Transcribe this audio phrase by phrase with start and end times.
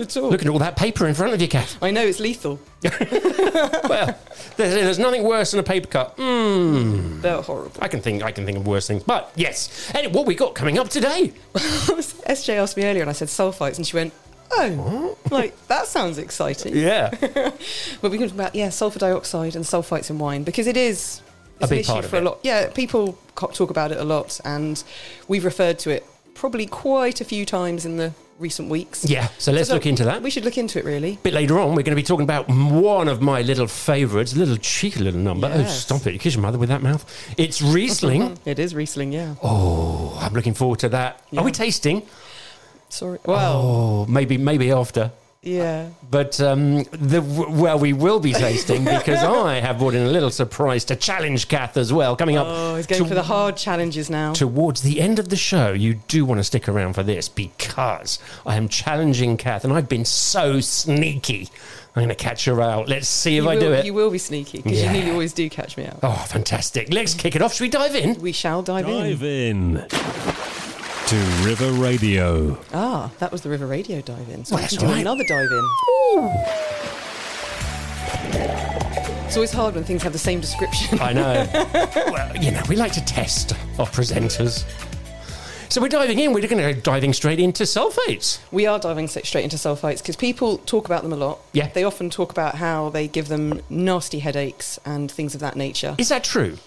[0.00, 0.30] at all.
[0.30, 1.76] Looking at all that paper in front of you, Kath.
[1.82, 2.58] I know it's lethal.
[2.82, 4.18] well,
[4.56, 6.16] there's, there's nothing worse than a paper cut.
[6.16, 7.20] Mmm.
[7.20, 7.76] They're horrible.
[7.80, 9.02] I can think I can think of worse things.
[9.02, 9.90] But yes.
[9.94, 11.32] and what we got coming up today?
[11.54, 14.12] SJ asked me earlier, and I said sulfites, and she went,
[14.52, 17.10] "Oh, like that sounds exciting." Yeah.
[18.00, 21.20] But we can talk about yeah, sulfur dioxide and sulfites in wine because it is
[21.60, 22.22] A it's an big issue part of for it.
[22.22, 22.38] a lot.
[22.42, 24.82] Yeah, people talk about it a lot, and
[25.28, 29.04] we've referred to it probably quite a few times in the recent weeks.
[29.08, 29.28] Yeah.
[29.38, 30.22] So let's So look into that.
[30.22, 31.12] We should look into it really.
[31.14, 34.32] A bit later on, we're going to be talking about one of my little favourites,
[34.34, 35.50] a little cheeky little number.
[35.54, 36.12] Oh, stop it.
[36.14, 37.04] You kiss your mother with that mouth.
[37.36, 38.38] It's Riesling.
[38.46, 39.34] It is Riesling, yeah.
[39.42, 41.22] oh, I'm looking forward to that.
[41.30, 41.40] Yeah.
[41.40, 42.02] Are we tasting?
[42.88, 43.18] Sorry.
[43.24, 45.12] Well, Oh, maybe maybe after.
[45.42, 45.88] Yeah.
[46.10, 50.30] But um, the well, we will be tasting because I have brought in a little
[50.30, 52.14] surprise to challenge Kath as well.
[52.16, 54.32] Coming up Oh, he's going to- for the hard challenges now.
[54.32, 58.18] towards the end of the show, you do want to stick around for this because
[58.44, 61.48] I am challenging Kath, and I've been so sneaky.
[61.96, 62.88] I'm going to catch her out.
[62.88, 63.84] Let's see if you I will, do it.
[63.84, 64.86] You will be sneaky because Yeah.
[64.86, 65.98] you nearly always do catch me out.
[66.04, 66.92] Oh, fantastic.
[66.92, 67.54] Let's kick it off.
[67.54, 68.20] Should we dive in?
[68.20, 69.74] We shall dive, Dive in.
[69.74, 70.69] Dive in
[71.10, 72.56] to River Radio.
[72.72, 74.44] Ah, that was the River Radio dive in.
[74.44, 75.00] So Well, we that's can do all right.
[75.00, 75.66] another dive in.
[79.26, 81.00] It's always hard when things have the same description.
[81.00, 81.48] I know.
[82.12, 84.64] well, you know, we like to test our presenters.
[85.68, 86.32] So we're diving in.
[86.32, 88.38] We're going to go diving straight into sulfates.
[88.52, 91.40] We are diving straight into sulfates because people talk about them a lot.
[91.52, 91.70] Yeah.
[91.70, 95.96] They often talk about how they give them nasty headaches and things of that nature.
[95.98, 96.58] Is that true?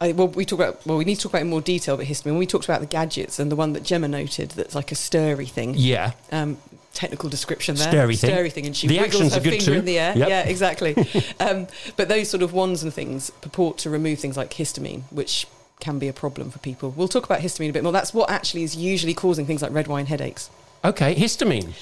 [0.00, 1.96] I, well, we talk about well, we need to talk about it in more detail.
[1.96, 2.26] But histamine.
[2.32, 4.94] When we talked about the gadgets and the one that Gemma noted, that's like a
[4.94, 5.74] stirry thing.
[5.76, 6.12] Yeah.
[6.30, 6.58] Um,
[6.92, 7.88] technical description there.
[7.88, 8.30] Stirry thing.
[8.30, 9.72] Stirry thing, and she The wiggles her finger too.
[9.74, 10.16] in the air.
[10.16, 10.28] Yep.
[10.28, 10.96] Yeah, exactly.
[11.40, 11.66] um,
[11.96, 15.46] but those sort of wands and things purport to remove things like histamine, which
[15.80, 16.90] can be a problem for people.
[16.96, 17.92] We'll talk about histamine a bit more.
[17.92, 20.50] That's what actually is usually causing things like red wine headaches.
[20.84, 21.72] Okay, histamine.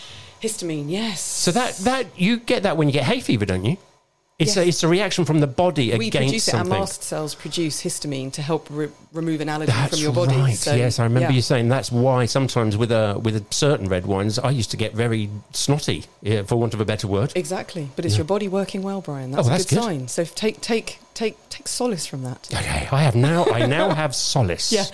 [0.42, 1.20] Histamine, yes.
[1.20, 3.76] So that that you get that when you get hay fever, don't you?
[4.36, 6.50] It's a it's a reaction from the body we against produce it.
[6.50, 6.72] something.
[6.72, 10.34] Our mast cells produce histamine to help re- remove an allergen That's from your body.
[10.36, 10.56] right.
[10.56, 11.36] So, yes, I remember yeah.
[11.36, 14.76] you saying that's why sometimes with a with a certain red wines, I used to
[14.76, 17.32] get very snotty, yeah, for want of a better word.
[17.36, 18.18] Exactly, but it's Yeah.
[18.18, 19.30] your body working well, Brian.
[19.30, 19.84] That's Oh, a that's good, good.
[19.84, 20.08] sign.
[20.08, 22.48] So take take take take solace from that.
[22.52, 23.44] Okay, I have now.
[23.44, 24.72] I now have solace.
[24.72, 24.86] Yeah,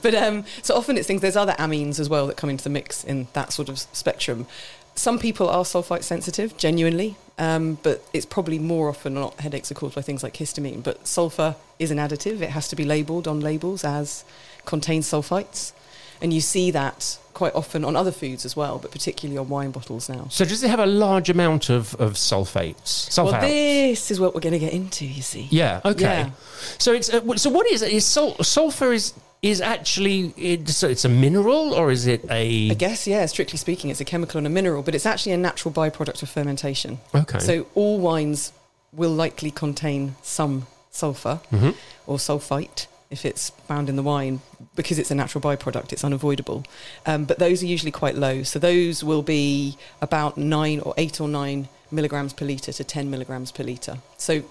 [0.00, 1.20] but um, so often it's things.
[1.20, 4.46] There's other amines as well that come into the mix in that sort of spectrum.
[4.94, 9.74] Some people are sulfite sensitive, genuinely, um, but it's probably more often not headaches are
[9.74, 10.82] caused by things like histamine.
[10.82, 14.24] But sulfur is an additive; it has to be labelled on labels as
[14.64, 15.72] contains sulfites,
[16.20, 19.70] and you see that quite often on other foods as well, but particularly on wine
[19.70, 20.26] bottles now.
[20.30, 23.10] So does it have a large amount of of sulfates?
[23.10, 23.32] Sulfates.
[23.32, 25.04] Well, this is what we're going to get into.
[25.04, 25.82] You see, yeah.
[25.84, 26.02] Okay.
[26.04, 26.30] Yeah.
[26.78, 27.92] So it's uh, so what is it?
[27.92, 32.70] Is sul- sulfur is is actually it's, so it's a mineral or is it a
[32.70, 35.36] I guess, yeah, strictly speaking, it's a chemical and a mineral, but it's actually a
[35.36, 36.98] natural byproduct of fermentation.
[37.14, 37.38] okay?
[37.38, 38.52] So all wines
[38.92, 41.74] will likely contain some sulfur Mhm.
[42.06, 44.40] or sulfite if it's found in the wine
[44.74, 46.64] because it's a natural byproduct, it's unavoidable.
[47.04, 48.42] Um, but those are usually quite low.
[48.42, 53.08] So those will be about nine or eight or nine milligrams per litre to 10
[53.10, 53.98] milligrams per litre.
[54.16, 54.42] So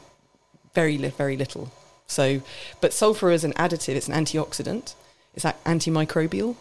[0.74, 1.70] very, li- very little.
[2.08, 2.42] So,
[2.82, 4.94] but sulfur is an additive, it's an antioxidant,
[5.36, 6.56] it's antimicrobial.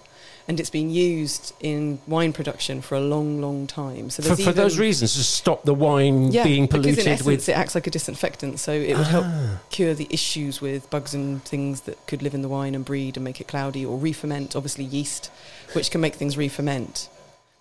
[0.47, 4.10] And it's been used in wine production for a long, long time.
[4.10, 7.49] So for, for those reasons, to stop the wine being because polluted in essence with.
[7.49, 9.60] it acts like a disinfectant, so it would help Ah.
[9.71, 13.16] cure the issues with bugs and things that could live in the wine and breed
[13.16, 14.54] and make it cloudy or re-ferment.
[14.54, 15.31] Obviously, yeast,
[15.72, 17.09] which can make things re-ferment.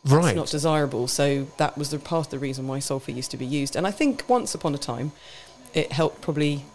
[0.04, 0.32] right.
[0.32, 1.08] It's not desirable.
[1.08, 3.78] So that was the part of the reason why sulfur used to be used.
[3.78, 5.14] And I think once upon a time,
[5.74, 6.66] it helped probably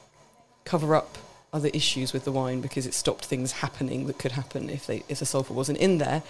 [0.68, 1.18] cover up
[1.52, 5.02] other issues with the wine because it stopped things happening that could happen if they
[5.08, 6.22] if the sulfur wasn't in there.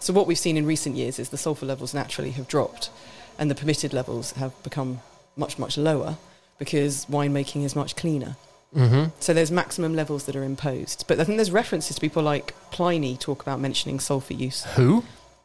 [0.00, 2.90] So what we've seen in recent years is the sulfur levels naturally have dropped,
[3.38, 5.00] and the permitted levels have become
[5.36, 6.16] much much lower
[6.58, 8.36] because winemaking is much cleaner.
[8.74, 11.04] hmm So there's maximum levels that are imposed.
[11.08, 14.64] But I think there's references to people like Pliny talk about mentioning sulfur use.
[14.76, 15.04] Who?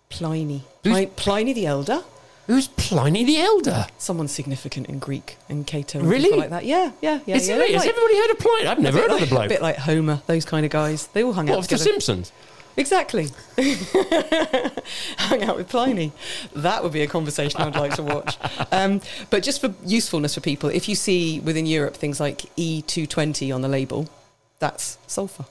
[0.10, 2.04] Pliny, Who's- Pli- Pliny the Elder.
[2.48, 3.86] Who's Pliny the Elder?
[3.98, 6.38] someone significant in Greek and Cato and Really?
[6.38, 6.66] like that.
[6.66, 7.36] Yeah, yeah, yeah.
[7.38, 7.56] Is yeah.
[7.56, 8.68] has like- everybody heard of Pliny?
[8.68, 9.46] I've never heard bit of the like- bloke.
[9.46, 11.08] A bit like Homer, those kind of guys.
[11.08, 11.78] They all hung What, out of The.
[11.78, 12.32] Simpsons?
[12.78, 13.28] Exactly.
[15.18, 16.12] hung out with Pliny.
[16.56, 18.38] That would be a conversation I'd like to watch.
[18.72, 23.54] Um, but just for usefulness for people, if you see within Europe things like E220
[23.54, 24.08] on the label,
[24.60, 25.46] that's sulfur.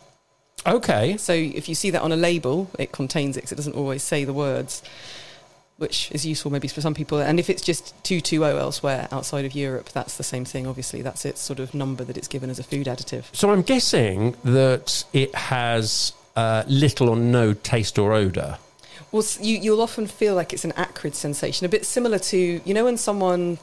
[0.66, 1.16] Okay.
[1.16, 4.24] So if you see that on a label, it contains it it doesn't always say
[4.24, 4.82] the words,
[5.80, 7.18] which is useful maybe for some people.
[7.20, 11.00] And if it's just 220 elsewhere outside of Europe, that's the same thing, obviously.
[11.00, 13.24] That's its sort of number that it's given as a food additive.
[13.32, 18.58] So I'm guessing that it has uh, little or no taste or odour.
[19.10, 22.74] Well, you, you'll often feel like it's an acrid sensation, a bit similar to, you
[22.74, 23.58] know, when someone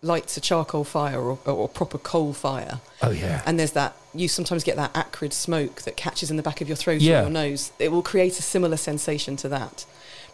[0.00, 3.42] lights a charcoal fire or, or proper coal fire, Oh yeah.
[3.46, 6.68] and there's that, you sometimes get that acrid smoke that catches in the back of
[6.68, 7.18] your throat Yeah.
[7.18, 7.72] or your nose.
[7.80, 9.84] It will create a similar sensation to that,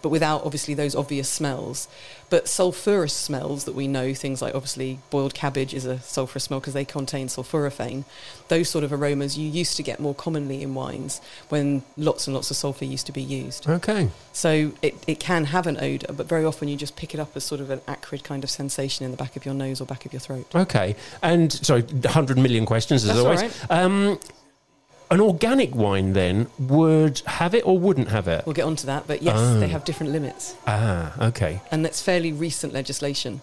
[0.03, 1.89] but without obviously those obvious smells.
[2.31, 6.61] But sulfurous smells that we know, things like obviously boiled cabbage is a sulfurous smell
[6.61, 8.05] because they contain sulforaphane.
[8.49, 12.35] Those sort of aromas you used to get more commonly in wines when lots and
[12.35, 13.69] lots of sulfur used to be used.
[13.69, 14.11] Okay.
[14.33, 17.35] So it, it can have an odour, but very often you just pick it up
[17.35, 19.87] as sort of an acrid kind of sensation in the back of your nose or
[19.87, 20.55] back of your throat.
[20.55, 20.97] Okay.
[21.23, 23.43] And sorry, 100 million questions as That's always.
[23.43, 23.71] right.
[23.71, 24.21] Um,
[25.11, 28.45] an organic wine then would have it or wouldn't have it?
[28.47, 29.59] We'll get onto that, but yes, Oh.
[29.61, 30.55] they have different limits.
[30.67, 31.61] Ah, okay.
[31.71, 33.41] And that's fairly recent legislation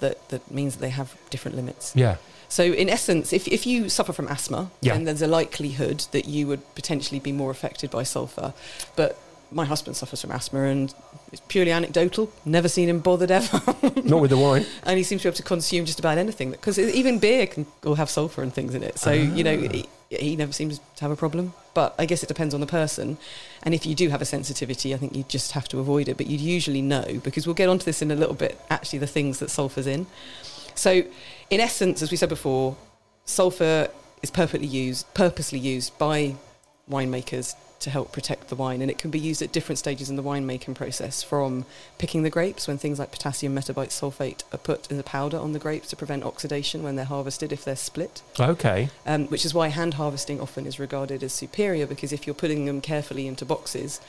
[0.00, 1.92] that, that means that they have different limits.
[1.94, 2.16] Yeah.
[2.50, 4.94] So, in essence, if, if you suffer from asthma, Yeah.
[4.94, 8.54] then there's a likelihood that you would potentially be more affected by sulfur.
[8.96, 9.18] But
[9.50, 10.94] my husband suffers from asthma and
[11.32, 12.30] it's purely anecdotal.
[12.46, 13.60] Never seen him bothered ever.
[14.04, 14.64] Not with the wine.
[14.84, 17.66] and he seems to be able to consume just about anything because even beer can
[17.82, 18.98] will have sulfur and things in it.
[18.98, 19.82] So you know, Ah.
[20.10, 21.54] He, never seems to have a problem.
[21.74, 23.18] But I guess it depends on the person.
[23.62, 26.16] And if you do have a sensitivity, I think you just have to avoid it.
[26.16, 28.60] But you'd usually know because we'll get onto this in a little bit.
[28.70, 30.06] Actually, the things that sulfur's in.
[30.74, 31.02] So,
[31.50, 32.76] in essence, as we said before,
[33.24, 33.88] sulfur
[34.22, 36.36] is purposely used, purposely used by
[36.90, 40.16] winemakers to help protect the wine, and it can be used at different stages in
[40.16, 41.64] the winemaking process, from
[41.98, 45.58] picking the grapes when things like potassium metabisulfite are put in a powder on the
[45.58, 48.88] grapes to prevent oxidation when they're harvested if they're split, Okay.
[49.06, 52.64] um, which is why hand harvesting often is regarded as superior because if you're putting
[52.64, 54.00] them carefully into boxes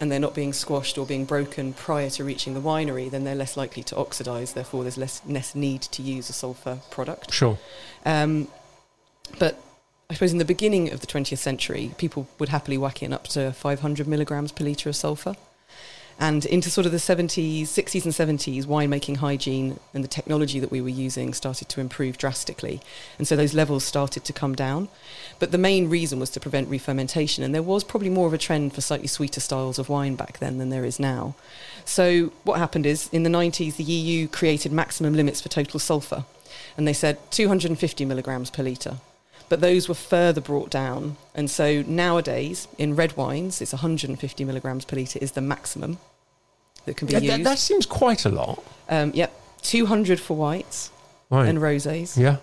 [0.00, 3.34] and they're not being squashed or being broken prior to reaching the winery, then they're
[3.34, 4.52] less likely to oxidize.
[4.52, 7.32] Therefore, there's less, less need to use a sulfur product.
[7.32, 7.58] Sure.
[8.04, 8.46] Um,
[9.40, 9.60] but
[10.10, 13.28] I suppose in the beginning of the 20th century, people would happily whack in up
[13.28, 15.36] to 500 milligrams per litre of sulfur.
[16.18, 20.70] And into sort of the 70s, 60s, and 70s, winemaking hygiene and the technology that
[20.70, 22.80] we were using started to improve drastically.
[23.18, 24.88] And so those levels started to come down.
[25.38, 27.44] But the main reason was to prevent re-fermentation.
[27.44, 30.38] And there was probably more of a trend for slightly sweeter styles of wine back
[30.38, 31.34] then than there is now.
[31.84, 36.24] So what happened is in the 90s, the EU created maximum limits for total sulfur.
[36.78, 39.00] And they said 250 milligrams per litre
[39.48, 41.16] but those were further brought down.
[41.34, 45.98] And so nowadays, in red wines, it's 150 milligrams per litre is the maximum
[46.84, 47.32] that can be Yeah, used.
[47.32, 48.62] that, that seems quite a lot.
[48.88, 50.90] um, yep, 200 for whites
[51.30, 51.48] Right.
[51.48, 52.36] and rosés, yeah.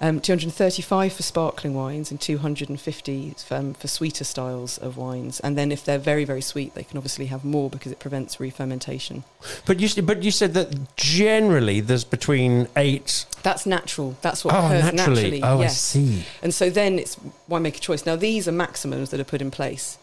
[0.00, 5.40] Um, 235 for sparkling wines, and 250 um, for sweeter styles of wines.
[5.40, 8.38] And then if they're very, very sweet, they can obviously have more because it prevents
[8.38, 9.24] re-fermentation.
[9.66, 13.26] But you, but you said that generally there's between eight.
[13.42, 14.16] That's natural.
[14.22, 15.40] That's what Oh, occurs naturally.
[15.40, 15.42] naturally.
[15.42, 15.80] Oh, I yes.
[15.80, 16.24] see.
[16.42, 17.16] And so then it's
[17.50, 18.06] winemaker choice.
[18.06, 19.98] Now these are maximums that are put in place,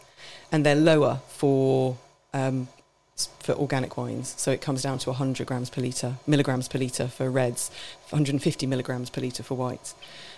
[0.52, 1.96] and they're lower for
[2.34, 2.68] um,
[3.40, 4.34] for organic wines.
[4.36, 7.70] So it comes down to 100 grams per litre, milligrams per litre for reds,
[8.10, 9.94] 150 milligrams per litre for whites,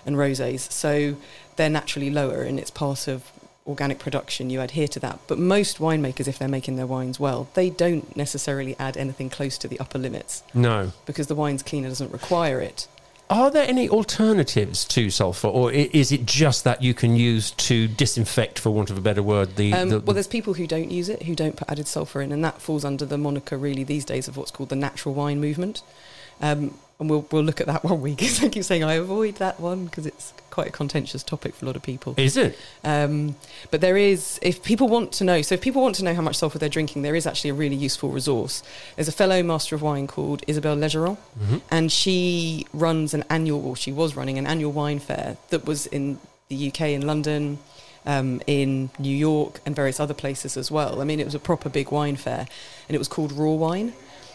[0.06, 0.70] and rosés.
[0.70, 1.16] So
[1.56, 3.32] they're naturally lower, and it's part of
[3.66, 4.48] organic production.
[4.48, 5.18] You adhere to that.
[5.26, 9.58] But most winemakers, if they're making their wines well, they don't necessarily add anything close
[9.58, 10.92] to the upper limits No.
[11.04, 12.86] because the wine's cleaner doesn't require it.
[13.30, 17.86] Are there any alternatives to sulfur, or is it just that you can use to
[17.86, 19.72] disinfect, for want of a better word, the?
[19.74, 22.32] Um, the well, there's people who don't use it, who don't put added sulfur in,
[22.32, 25.40] and that falls under the moniker really these days of what's called the natural wine
[25.40, 25.82] movement.
[26.40, 28.22] Um, and we'll we'll look at that one week.
[28.42, 31.66] I keep saying I avoid that one because it's quite a contentious topic for a
[31.66, 32.14] lot of people.
[32.16, 32.58] is it?
[32.82, 33.36] Um,
[33.70, 36.22] but there is, if people want to know, so if people want to know how
[36.22, 38.64] much sulfur they're drinking, there is actually a really useful resource.
[38.96, 41.60] There's a fellow master of wine called Isabelle Legeron, Mhm.
[41.70, 45.86] and she runs an annual, or she was running an annual wine fair that was
[45.86, 47.58] in the UK in London,
[48.04, 51.00] um, in New York, and various other places as well.
[51.00, 52.48] I mean, it was a proper big wine fair,
[52.88, 53.92] and it was called Raw Wine.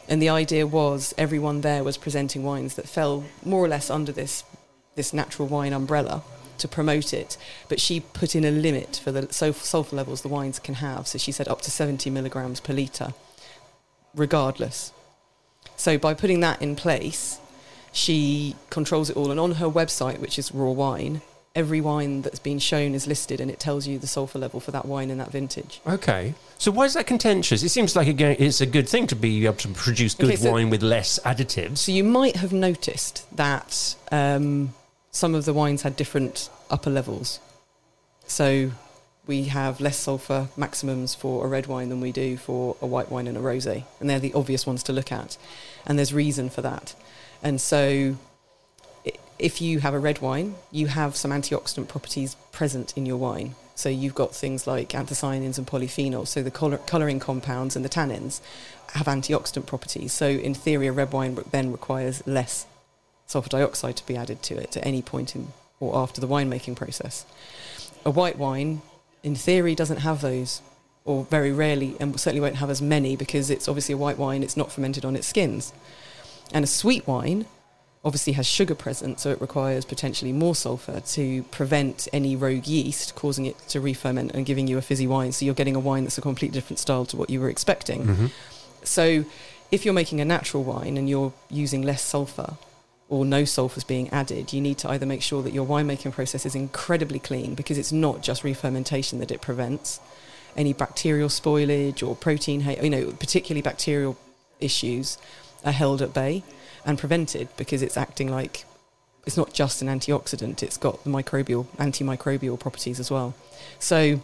[0.08, 4.12] And the idea was everyone there was presenting wines that fell more or less under
[4.12, 4.44] this
[4.96, 6.22] this natural wine umbrella
[6.58, 7.38] to promote it.
[7.68, 11.08] But she put in a limit for the sulfur levels the wines can have.
[11.08, 13.14] So she said up to 70 milligrams per litre,
[14.14, 14.92] regardless.
[15.76, 17.40] So by putting that in place,
[17.92, 19.32] she controls it all.
[19.32, 21.22] And on her website, which is Raw Wine,
[21.56, 24.72] every wine that's been shown is listed and it tells you the sulfur level for
[24.72, 25.82] that wine in that vintage.
[25.86, 26.34] Okay.
[26.58, 27.62] So why is that contentious?
[27.62, 30.36] It seems like again, it's a good thing to be able to produce good Okay,
[30.38, 31.78] so- wine with less additives.
[31.80, 34.74] So you might have noticed that um,
[35.12, 37.40] some of the wines had different upper levels.
[38.26, 38.72] So
[39.28, 43.12] we have less sulfur maximums for a red wine than we do for a white
[43.12, 45.38] wine and a rosé, and they're the obvious ones to look at.
[45.86, 46.96] And there's reason for that.
[47.44, 48.16] And so
[49.40, 53.56] if you have a red wine, you have some antioxidant properties present in your wine.
[53.76, 56.28] So you've got things like anthocyanins and polyphenols.
[56.28, 58.40] So the color, colouring compounds and the tannins
[58.94, 60.14] have antioxidant properties.
[60.14, 62.68] So in theory, a red wine then requires less
[63.26, 66.76] sulfur dioxide to be added to it at any point in or after the winemaking
[66.76, 67.26] process.
[68.06, 68.82] A white wine,
[69.24, 70.62] in theory, doesn't have those,
[71.04, 74.44] or very rarely, and certainly won't have as many because it's obviously a white wine.
[74.44, 75.74] It's not fermented on its skins.
[76.54, 77.46] And a sweet wine
[78.06, 83.16] obviously has sugar present, so it requires potentially more sulfur to prevent any rogue yeast
[83.16, 85.32] causing it to re-ferment and giving you a fizzy wine.
[85.32, 88.06] So you're getting a wine that's a completely different style to what you were expecting.
[88.06, 88.32] Mhm.
[88.84, 89.24] So
[89.72, 92.58] if you're making a natural wine and you're using less sulfur
[93.08, 96.46] or no sulfurs being added, you need to either make sure that your winemaking process
[96.46, 100.02] is incredibly clean because it's not just re-fermentation that it prevents.
[100.58, 104.18] Any bacterial spoilage or protein, you know, particularly bacterial
[104.60, 105.18] issues
[105.64, 106.44] are held at bay
[106.86, 108.66] and prevented because it's acting like
[109.26, 113.34] it's not just an antioxidant, it's got the microbial, antimicrobial properties as well.
[113.80, 114.20] So,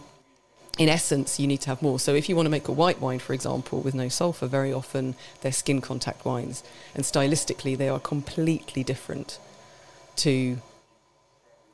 [0.78, 1.98] in essence, you need to have more.
[1.98, 4.72] So, if you want to make a white wine, for example, with no sulfur, very
[4.72, 6.62] often they're skin contact wines,
[6.94, 9.38] and stylistically, they are completely different
[10.16, 10.58] to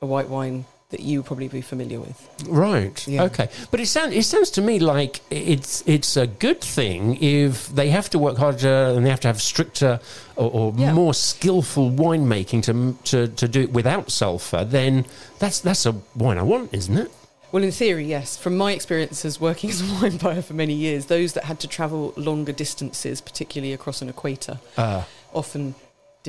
[0.00, 2.28] a white wine that you probably be familiar with.
[2.48, 3.06] Right.
[3.08, 3.24] Yeah.
[3.24, 3.48] Okay.
[3.70, 7.90] But it sounds it sounds to me like it's it's a good thing if they
[7.90, 9.98] have to work harder and they have to have stricter
[10.36, 10.92] or, or Yeah.
[10.92, 14.64] more skillful winemaking to to to do it without sulfur.
[14.64, 15.06] Then
[15.40, 17.10] that's that's a wine I want, isn't it?
[17.52, 18.36] Well, in theory, yes.
[18.36, 21.68] From my experiences working as a wine buyer for many years, those that had to
[21.68, 25.02] travel longer distances, particularly across an equator, Uh,
[25.32, 25.74] often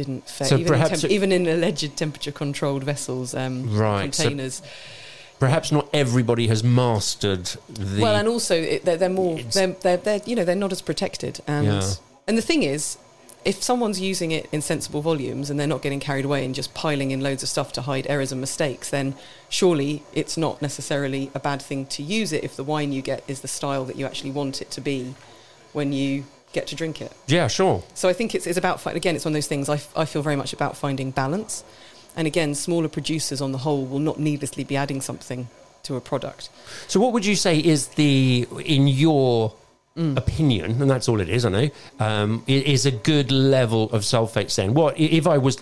[0.02, 0.48] didn't fare.
[0.48, 4.62] So even, in temp- even in alleged temperature-controlled vessels, um, Right, so- containers.
[5.40, 8.02] perhaps not everybody has mastered the.
[8.02, 10.82] well, and also it, they're, they're more they're, they're, they're you know they're not as
[10.82, 11.92] protected, and Yeah.
[12.28, 12.98] and the thing is,
[13.46, 16.74] if someone's using it in sensible volumes and they're not getting carried away and just
[16.74, 19.16] piling in loads of stuff to hide errors and mistakes, then
[19.50, 23.24] surely it's not necessarily a bad thing to use it if the wine you get
[23.28, 25.14] is the style that you actually want it to be
[25.74, 27.12] when you get to drink it.
[27.28, 27.84] yeah, sure.
[27.94, 30.06] So I think it's, it's about, again, it's one of those things I, f- I
[30.06, 31.64] feel very much about finding balance.
[32.16, 35.48] And again, smaller producers on the whole will not needlessly be adding something
[35.84, 36.50] to a product.
[36.88, 39.54] So, what would you say is the, in your
[39.98, 40.16] Mm.
[40.16, 44.54] opinion, and that's all it is, I know, um, is a good level of sulfates
[44.54, 44.76] then?
[44.76, 45.58] What, if I was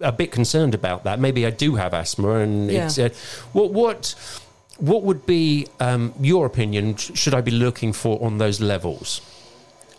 [0.00, 2.86] a bit concerned about that, maybe I do have asthma, and Yeah.
[2.86, 3.08] it's, uh,
[3.52, 4.14] what, what,
[4.78, 6.94] what would be um, your opinion?
[6.94, 9.20] Should I be looking for on those levels?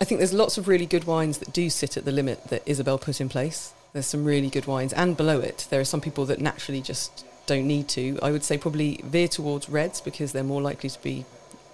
[0.02, 2.64] I think there's lots of really good wines that do sit at the limit that
[2.66, 3.74] Isabel put in place.
[3.94, 7.26] There's some really good wines, and below it, there are some people that naturally just
[7.46, 8.20] don't need to.
[8.22, 11.26] I would say probably veer towards reds because they're more likely to be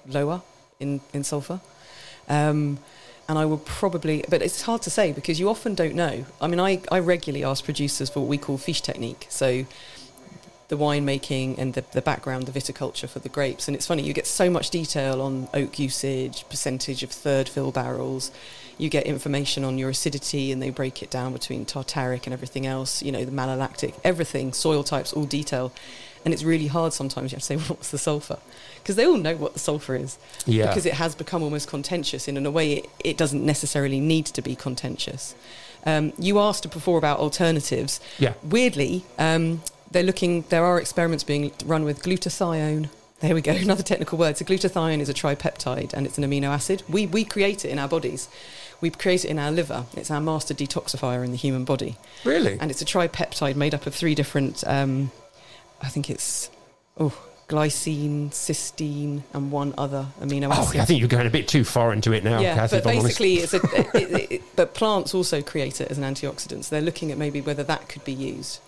[0.07, 0.41] lower
[0.79, 1.61] in, in sulfur.
[2.29, 2.77] Um,
[3.27, 6.25] and I would probably, but it's hard to say because you often don't know.
[6.39, 9.27] I mean, I, I regularly ask producers for what we call fiche technique.
[9.29, 9.65] So
[10.71, 13.67] the winemaking and the, the background, the viticulture for the grapes.
[13.67, 17.71] And it's funny, you get so much detail on oak usage, percentage of third fill
[17.73, 18.31] barrels.
[18.77, 22.65] You get information on your acidity, and they break it down between tartaric and everything
[22.65, 25.73] else, you know, the malolactic, everything, soil types, all detail.
[26.23, 27.31] And it's really hard sometimes.
[27.33, 28.39] You have to say, well, what's the sulfur?
[28.77, 30.67] Because they all know what the sulfur is Yeah.
[30.67, 34.25] because it has become almost contentious and in a way it, it doesn't necessarily need
[34.27, 35.35] to be contentious
[35.85, 38.33] um, you asked before about alternatives Yeah.
[38.43, 42.89] weirdly um, they're looking there are experiments being run with glutathione.
[43.19, 44.37] There we go another technical word.
[44.37, 46.83] So glutathione is a tripeptide and it's an amino acid.
[46.89, 48.29] We, we create it in our bodies.
[48.79, 49.85] We create it in our liver.
[49.95, 51.97] It's our master detoxifier in the human body.
[52.25, 52.57] Really?
[52.59, 55.11] and it's a tripeptide made up of three different um,
[55.81, 56.49] i think it's
[56.97, 57.13] oh
[57.47, 60.79] glycine cysteine and one other amino Oh, acid.
[60.79, 63.35] I think you're going a bit too far into it now, yeah, Kathy, but basically,
[63.35, 66.63] it's a, it, it, it, but plants also create it as an antioxidant.
[66.63, 68.61] So they're looking at maybe whether that could be used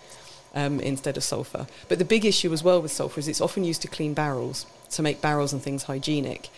[0.54, 1.68] um, instead of sulfur.
[1.88, 4.66] But the big issue as well with sulfur is it's often used to clean barrels
[4.92, 6.50] to make barrels and things hygienic.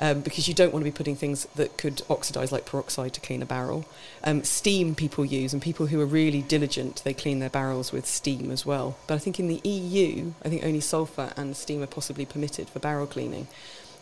[0.00, 3.20] Um, because you don't want to be putting things that could oxidize, like peroxide, to
[3.20, 3.86] clean a barrel.
[4.24, 8.04] Um, steam people use, and people who are really diligent, they clean their barrels with
[8.04, 8.96] steam as well.
[9.06, 12.68] But I think in the EU, I think only sulfur and steam are possibly permitted
[12.68, 13.46] for barrel cleaning.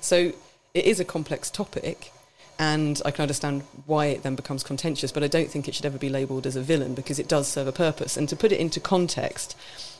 [0.01, 0.33] So
[0.73, 2.11] it is a complex topic,
[2.59, 5.87] and I can understand why it then becomes contentious, but I don't think it should
[5.87, 8.17] ever be labelled as a villain because it does serve a purpose.
[8.17, 9.57] And to put it into context,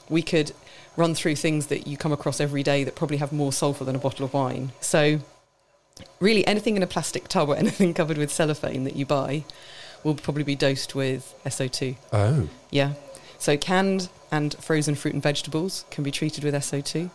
[0.09, 0.53] we could
[0.97, 3.97] run through things that you come across every day that probably have more sulphur than
[3.97, 4.73] a bottle of wine.
[4.81, 5.21] So,
[6.21, 9.45] really, anything in a plastic tub or anything covered with cellophane that you buy
[10.05, 11.97] will probably be dosed with SO2.
[12.13, 12.49] Oh.
[12.71, 12.93] Yeah.
[13.39, 16.95] So, canned and frozen fruit and vegetables can be treated with SO2.
[16.95, 17.11] And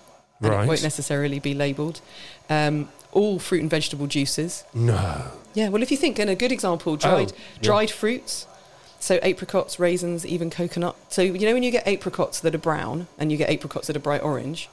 [0.52, 0.66] Right.
[0.66, 2.00] it won't necessarily be labelled.
[2.50, 5.32] Um, all fruit and vegetable juices No.
[5.54, 7.62] yeah, well, if you think, and a good example, oh, dried Oh, yeah.
[7.70, 8.46] dried fruits,
[9.00, 10.96] so apricots, raisins, even coconut.
[11.10, 13.96] So you know when you get apricots that are brown and you get apricots that
[13.96, 14.70] are bright orange,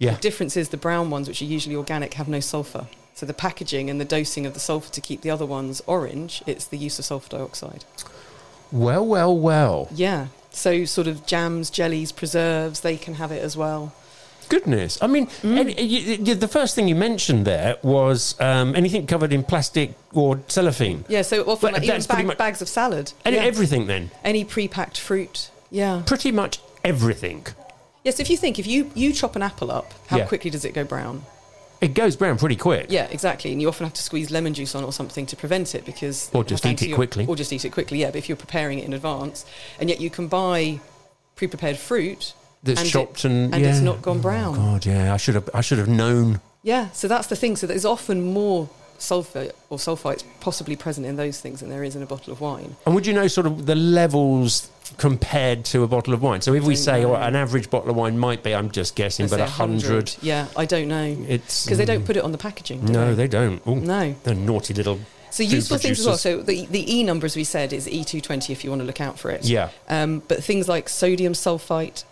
[0.00, 0.14] Yeah.
[0.14, 2.86] The difference is the brown ones, which are usually organic, have no sulfur.
[3.14, 6.40] So the packaging and the dosing of the sulfur to keep the other ones orange,
[6.46, 7.84] it's the use of sulfur dioxide.
[8.70, 9.88] Well, well, well.
[9.92, 10.28] Yeah.
[10.50, 13.92] So sort of jams, jellies, preserves, they can have it as well.
[14.48, 14.98] Goodness.
[15.02, 15.58] I mean, Mm.
[15.58, 19.94] any, you, you, the first thing you mentioned there was um, anything covered in plastic
[20.12, 21.04] or cellophane.
[21.08, 23.12] Yeah, so often like, even bag, much- bags of salad.
[23.24, 23.42] Any, yeah.
[23.44, 24.10] Everything then.
[24.24, 25.50] Any pre-packed fruit.
[25.70, 26.02] Yeah.
[26.06, 27.46] Pretty much everything.
[28.04, 30.26] Yes, if you think, if you, you chop an apple up, how Yeah.
[30.26, 31.24] quickly does it go brown?
[31.80, 32.86] It goes brown pretty quick.
[32.88, 33.52] Yeah, exactly.
[33.52, 36.28] And you often have to squeeze lemon juice on or something to prevent it because.
[36.34, 37.26] Or just eat it your- quickly.
[37.26, 38.06] Or just eat it quickly, yeah.
[38.08, 39.44] But if you're preparing it in advance,
[39.78, 40.80] and yet you can buy
[41.36, 42.32] pre prepared fruit.
[42.62, 44.54] That's and it- chopped and, and it's not gone brown.
[44.54, 45.14] Oh, God, yeah.
[45.14, 45.48] I should have.
[45.54, 46.40] I should have known.
[46.62, 47.56] Yeah, so that's the thing.
[47.56, 51.94] So there's often more sulfur or sulfites possibly present in those things than there is
[51.94, 52.74] in a bottle of wine.
[52.84, 56.40] And would you know sort of the levels compared to a bottle of wine?
[56.40, 59.24] So if we say oh, an average bottle of wine might be, I'm just guessing,
[59.24, 60.14] Let's but a hundred.
[60.20, 61.16] Yeah, I don't know.
[61.28, 62.86] It's Because they mm, don't put it on the packaging.
[62.86, 63.26] do No, they?
[63.26, 63.64] they don't.
[63.68, 64.14] Ooh, No.
[64.24, 64.98] The naughty little.
[65.30, 66.16] So useful things as well.
[66.16, 69.18] So the, the E numbers we said is E220 if you want to look out
[69.18, 69.44] for it.
[69.44, 69.68] Yeah.
[69.88, 72.02] Um, but things like sodium sulfite,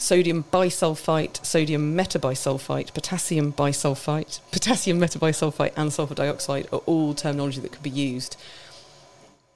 [0.00, 7.70] sodium bisulfite, sodium metabisulfite, potassium bisulfite, potassium metabisulfite, and sulfur dioxide are all terminology that
[7.72, 8.36] could be used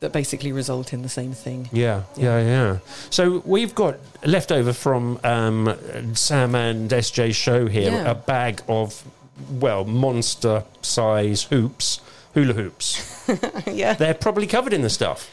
[0.00, 1.68] that basically result in the same thing.
[1.72, 2.78] Yeah, yeah, yeah.
[3.08, 3.96] So we've got
[4.26, 5.74] leftover from um,
[6.14, 8.10] Sam and SJ's show here Yeah.
[8.10, 9.02] a bag of,
[9.50, 12.00] well, monster size hoops,
[12.34, 13.26] hula hoops.
[13.66, 13.94] yeah.
[13.94, 15.30] They're probably covered in the stuff.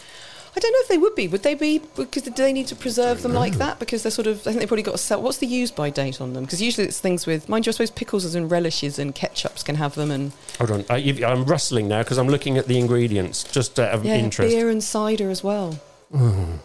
[0.54, 1.28] I don't know if they would be.
[1.30, 1.80] Would they be?
[1.96, 3.80] Because do they need to preserve them like that?
[3.80, 4.40] Because they're sort of.
[4.42, 5.22] I think they've probably got a sell.
[5.22, 6.44] What's the use by date on them?
[6.44, 7.48] Because usually it's things with.
[7.48, 10.86] Mind you, I suppose pickles and relishes and ketchups can have them, and Hold on,
[10.90, 14.54] I, I'm rustling now because I'm looking at the ingredients just out of yeah, interest.
[14.54, 15.74] beer and cider as well.
[16.12, 16.56] Hmm.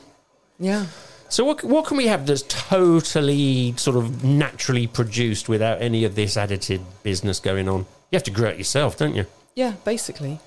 [0.58, 0.86] Yeah.
[1.28, 6.14] So what, what can we have that's totally sort of naturally produced without any of
[6.14, 7.80] this additive business going on?
[8.10, 9.26] You have to grow it yourself, don't you?
[9.54, 10.40] Yeah, basically.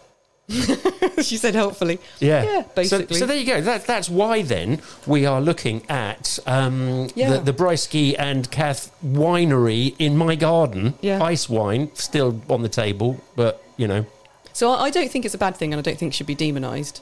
[1.21, 1.99] she said helpfully.
[2.19, 2.43] Yeah.
[2.43, 3.17] Yeah, So, basically.
[3.17, 3.61] so there you go.
[3.61, 7.33] That, that's why then we are looking at um, Yeah.
[7.37, 10.95] the, the Breisky and Kath winery in my garden.
[11.01, 11.21] Yeah.
[11.23, 14.05] Ice wine still on the table, but you know.
[14.53, 16.27] So I I don't think it's a bad thing, and I don't think it should
[16.27, 17.01] be demonised.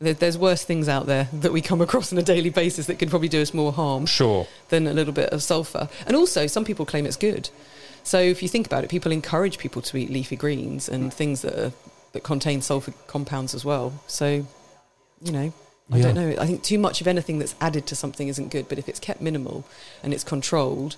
[0.00, 2.98] There- There's worse things out there that we come across on a daily basis that
[2.98, 4.46] could probably do us more harm Sure.
[4.70, 5.88] than a little bit of sulphur.
[6.06, 7.48] And also, some people claim it's good.
[8.04, 11.42] So if you think about it, people encourage people to eat leafy greens and things
[11.42, 11.72] that are,
[12.12, 13.92] that contain sulphur compounds as well.
[14.06, 14.46] So,
[15.22, 15.52] you know,
[15.90, 16.02] I Yeah.
[16.04, 16.36] don't know.
[16.40, 18.68] I think too much of anything that's added to something isn't good.
[18.68, 19.64] But if it's kept minimal
[20.02, 20.96] and it's controlled,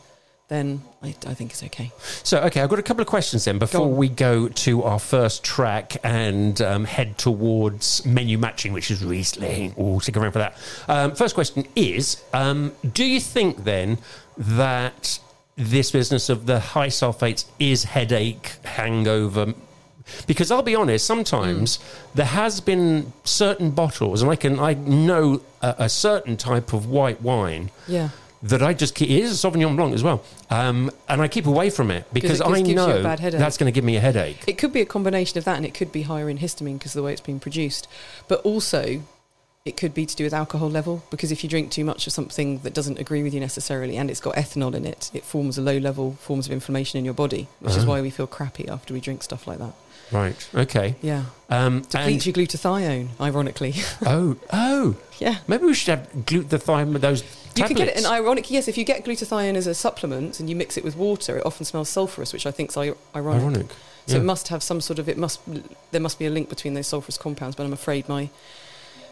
[0.49, 1.93] then I, I think it's okay.
[2.25, 3.97] So, okay, I've got a couple of questions then before on.
[3.97, 9.75] we go to our first track and um, head towards menu matching, which is Riesling.
[9.79, 10.57] Oh, stick around for that.
[10.89, 13.99] Um, first question is um, Do you think then
[14.37, 15.21] that
[15.57, 19.55] this business of the high sulfates is headache, hangover?
[20.27, 21.79] Because I'll be honest, sometimes
[22.15, 26.87] there has been certain bottles, and I can I know a, a certain type of
[26.87, 28.11] white wine Yeah.
[28.43, 29.11] that I just keep.
[29.11, 32.41] It is a Sauvignon Blanc as well, um, and I keep away from it because
[32.41, 34.43] it I gives you a know that's going to give me a headache.
[34.47, 36.93] It could be a combination of that, and it could be higher in histamine because
[36.95, 37.87] of the way it's being produced.
[38.29, 39.03] But also,
[39.67, 42.15] it could be to do with alcohol level because if you drink too much of
[42.15, 45.59] something that doesn't agree with you necessarily, and it's got ethanol in it, it forms
[45.59, 47.89] a low level forms of inflammation in your body, which is Oh.
[47.89, 49.75] why we feel crappy after we drink stuff like that.
[50.13, 50.49] Right.
[50.55, 50.97] Okay.
[51.03, 53.75] Yeah, Um, depletes your glutathione, ironically.
[54.07, 55.39] oh, oh, yeah.
[55.47, 57.23] maybe we should have glutathione with those
[57.55, 57.97] You can get it, tablets.
[57.99, 60.97] and ironically, yes, if you get glutathione as a supplement and you mix it with
[60.97, 62.97] water, it often smells sulphurous, which I think is ironic.
[63.15, 63.67] Ironic.
[64.07, 64.23] So yeah.
[64.23, 65.41] it must have some sort of it must
[65.93, 68.31] there must be a link between those sulphurous compounds, but I'm afraid my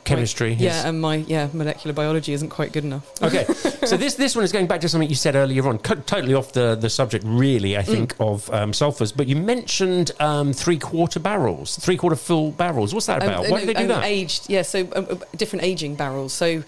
[0.09, 0.53] Chemistry.
[0.55, 3.05] is- yeah and my yeah molecular biology isn't quite good enough.
[3.23, 3.45] Okay,
[3.87, 6.35] so this this one is going back to something you said earlier on, co- totally
[6.35, 7.77] off the, the subject, really.
[7.77, 12.51] I think of um, sulfurs, but you mentioned um, three quarter barrels, three quarter full
[12.53, 12.95] barrels.
[12.95, 13.45] What's that about?
[13.47, 14.05] Um, Why do they do um, that?
[14.05, 14.63] Aged, yeah.
[14.63, 16.33] So um, uh, different aging barrels.
[16.33, 16.63] So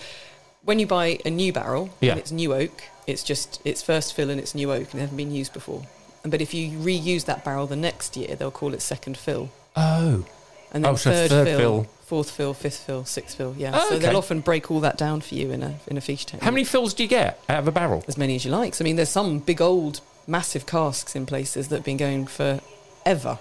[0.64, 2.12] when you buy a new barrel Yeah.
[2.12, 5.00] and it's new oak, it's just it's first fill and it's new oak and it
[5.00, 5.83] hasn't been used before.
[6.22, 9.48] But if you reuse that barrel the next year, they'll call it second fill.
[9.76, 10.26] oh,
[10.72, 11.87] And then Oh, so third, third fill, fill.
[12.11, 13.55] Fourth fill, fifth fill, sixth fill.
[13.57, 13.70] Yeah.
[13.73, 14.07] Oh, so okay.
[14.07, 16.42] they'll often break all that down for you in a in a fiche technique.
[16.42, 18.03] how many fills do you get out of a barrel?
[18.09, 18.75] as many as you like.
[18.75, 22.27] So, I mean, there's some big old massive casks in places that have been going
[22.27, 22.59] for
[23.07, 23.38] ever.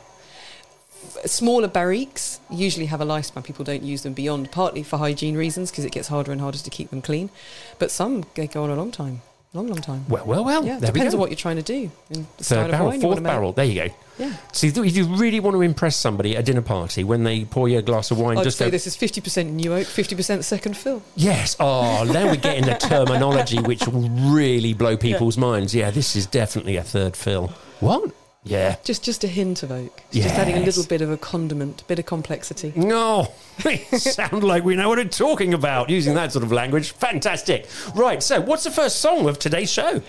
[1.26, 3.44] Smaller barriques usually have a lifespan.
[3.44, 6.60] People don't use them beyond, partly for hygiene reasons because it gets harder and harder
[6.60, 7.32] to keep them clean.
[7.80, 9.24] But some they go on a long time.
[9.54, 10.06] Long, long time.
[10.08, 10.66] Well, well, well.
[10.66, 11.18] Yeah, there we depends go.
[11.18, 11.92] on what you're trying to do.
[12.12, 13.52] In the Third of barrel, wine fourth barrel.
[13.52, 13.94] There you go.
[14.18, 14.36] Yeah.
[14.52, 17.70] See, if you really want to impress somebody at a dinner party when they pour
[17.70, 20.44] you a glass of wine, I'd just say go, this is 50% new oak, 50%
[20.44, 21.02] second fill.
[21.16, 21.56] yes.
[21.60, 25.74] Oh, now we're getting the terminology which will really blow people's minds.
[25.74, 27.48] Yeah, this is definitely a third fill.
[27.80, 28.12] What?
[28.44, 28.78] Yeah.
[28.84, 30.02] Just just a hint of oak.
[30.12, 32.72] It's Just adding a little bit of a condiment, a bit of complexity.
[32.76, 33.34] No,
[33.66, 36.92] we sound like we know what we're talking about using that sort of language.
[36.92, 37.68] Fantastic.
[37.96, 40.02] Right, so what's the first song of today's show?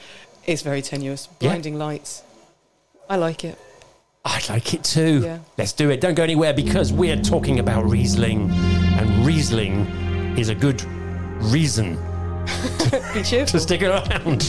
[0.46, 1.28] It's very tenuous.
[1.40, 1.50] Yeah.
[1.50, 2.22] Blinding lights.
[3.08, 3.58] I like it.
[4.24, 5.22] I like it too.
[5.24, 5.38] Yeah.
[5.58, 6.00] Let's do it.
[6.00, 9.86] Don't go anywhere because we're talking about Riesling, and Riesling
[10.38, 10.82] is a good
[11.42, 11.96] reason
[13.14, 13.58] Be cheerful.
[13.58, 14.42] to stick around.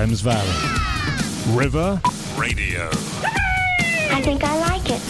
[0.00, 0.48] Thames Valley.
[1.54, 2.00] River
[2.38, 2.88] Radio.
[2.88, 5.02] I think I like it.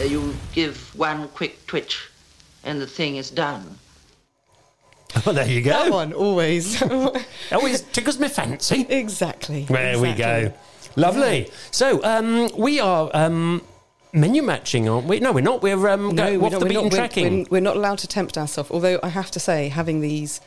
[0.00, 2.08] Uh, you give one quick twitch
[2.64, 3.78] and the thing is done.
[5.26, 5.70] Oh, there you go.
[5.70, 6.82] That one, always.
[7.52, 8.86] Always tickles my fancy.
[8.88, 9.64] exactly.
[9.64, 10.36] There we go.
[10.36, 10.52] exactly.
[10.96, 11.50] Lovely.
[11.70, 13.62] So um, we are um,
[14.14, 15.20] menu matching, aren't we?
[15.20, 15.62] No, we're not.
[15.62, 17.38] We're um, No, go, we're off not, the we're, beaten not, tracking.
[17.42, 18.70] we're, we're not allowed to tempt ourselves.
[18.70, 20.40] Although I have to say, having these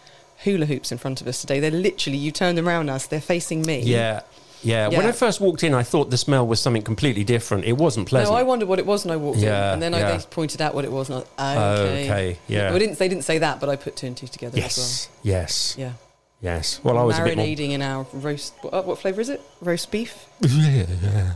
[0.43, 3.21] hula hoops in front of us today, they're literally, you turn them around us, they're
[3.21, 3.81] facing me.
[3.81, 4.21] yeah.
[4.63, 4.87] Yeah.
[4.87, 7.65] When I first walked in, I thought the smell was something completely different.
[7.65, 8.33] It wasn't pleasant.
[8.33, 10.17] No, I wondered what it was when I walked Yeah, in, and then I, yeah.
[10.17, 12.05] they pointed out what it was, and I was okay.
[12.09, 12.71] Okay, yeah.
[12.71, 14.77] Well, didn't, they didn't say that, but I put two and two together yes.
[14.77, 15.33] As well.
[15.35, 15.91] Yes, Yeah.
[16.41, 16.79] Yes.
[16.83, 17.45] Well, I was a bit more.
[17.45, 18.53] Marinating in our roast.
[18.61, 19.41] What, uh, what flavour is it?
[19.61, 20.25] Roast beef?
[20.41, 21.33] Yeah.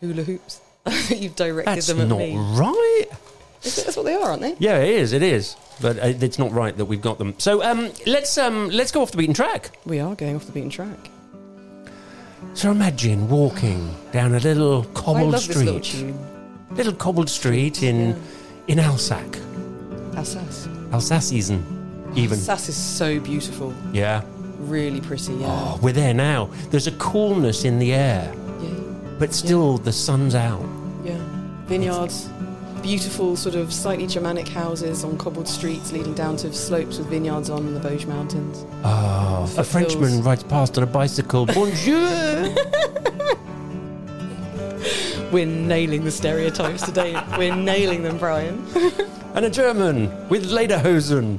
[0.00, 0.60] Hula hoops.
[1.10, 2.36] You've directed That's them at not me.
[2.36, 3.06] right.
[3.10, 3.18] Is it-
[3.62, 4.56] That's what they are, aren't they?
[4.58, 5.12] Yeah, it is.
[5.12, 5.56] It is.
[5.80, 7.34] But uh, it's not right that we've got them.
[7.38, 9.70] So um, let's um, let's go off the beaten track.
[9.84, 10.98] We are going off the beaten track.
[12.54, 15.84] So imagine walking down a little cobbled little street.
[15.84, 16.18] tune.
[16.70, 18.20] little cobbled street in
[18.68, 19.40] in Alsace,
[20.16, 20.68] Alsace.
[20.92, 22.38] Alsacian, even.
[22.38, 23.74] Alsace is so beautiful.
[23.92, 24.22] Yeah.
[24.58, 25.46] Really pretty, yeah.
[25.48, 26.50] Oh, we're there now.
[26.70, 28.68] There's a coolness in the air, Yeah,
[29.18, 30.60] but still the sun's out.
[31.04, 31.16] yeah.
[31.66, 32.28] Vineyards,
[32.82, 37.50] beautiful sort of slightly Germanic houses on cobbled streets leading down to slopes with vineyards
[37.50, 38.64] on in the Vosges Mountains.
[38.84, 39.64] Oh, a.
[39.64, 41.46] Frenchman rides past on a bicycle.
[41.54, 42.54] Bonjour.
[45.30, 47.20] We're nailing the stereotypes today.
[47.38, 48.66] We're nailing them, Brian.
[49.34, 51.38] and a German with lederhosen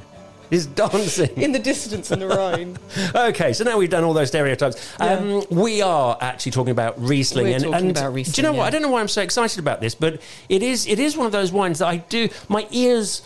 [0.51, 1.29] is dancing.
[1.37, 2.77] In the distance in the Rhine.
[3.15, 4.93] Okay, so now we've done all those stereotypes.
[4.99, 7.45] Um, we are actually talking about Riesling.
[7.45, 8.65] We're and, talking and about Do you Riesling, know what?
[8.65, 11.25] I don't know why I'm so excited about this, but it is it is one
[11.25, 12.29] of those wines that I do.
[12.49, 13.21] My ears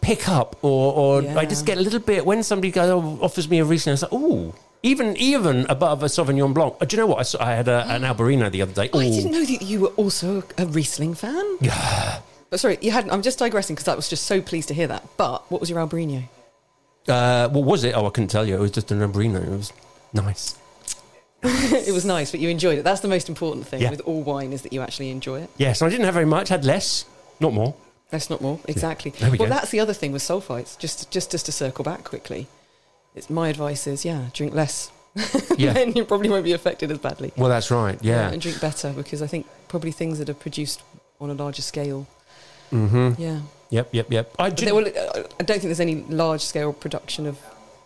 [0.00, 3.48] pick up, or, or I just get a little bit when somebody goes, oh, offers
[3.48, 3.94] me a Riesling.
[3.94, 6.76] It's like, oh Even even above a Sauvignon Blanc.
[6.80, 7.18] Uh, Do you know what?
[7.18, 8.90] I, saw, I had a, an Albarino the other day.
[8.92, 9.10] I Ooh.
[9.10, 11.44] didn't know that you were also a Riesling fan.
[11.60, 12.20] Yeah.
[12.48, 13.10] But sorry, you hadn't.
[13.12, 15.06] I'm just digressing because I was just so pleased to hear that.
[15.16, 16.24] But what was your Albarino?
[17.08, 17.94] Uh, what was it?
[17.96, 18.54] Oh, I couldn't tell you.
[18.56, 19.42] It was just an Albarino.
[19.42, 19.72] It was
[20.12, 20.56] nice.
[21.42, 22.82] it was nice, but you enjoyed it.
[22.82, 23.90] That's the most important thing Yeah.
[23.90, 25.50] with all wine is that you actually enjoy it.
[25.56, 26.50] Yes, I didn't have very much.
[26.50, 27.06] Had less,
[27.40, 27.74] not more.
[28.12, 28.58] Less, not more.
[28.68, 29.12] Exactly.
[29.12, 29.54] There we well, go.
[29.54, 30.78] that's the other thing with sulfites.
[30.78, 32.46] Just, just, just to circle back quickly,
[33.14, 34.90] it's my advice is yeah, drink less.
[35.56, 35.72] Yeah.
[35.72, 37.32] then you probably won't be affected as badly.
[37.36, 37.98] Well, that's right.
[38.02, 38.30] Yeah.
[38.30, 40.82] and drink better because I think probably things that are produced
[41.20, 42.06] on a larger scale.
[42.70, 43.20] Mm-hmm.
[43.20, 43.40] Yeah.
[43.70, 43.88] Yep.
[43.92, 44.10] Yep.
[44.12, 44.34] Yep.
[44.38, 44.90] I do- will, uh,
[45.38, 47.38] I don't think there's any large scale production of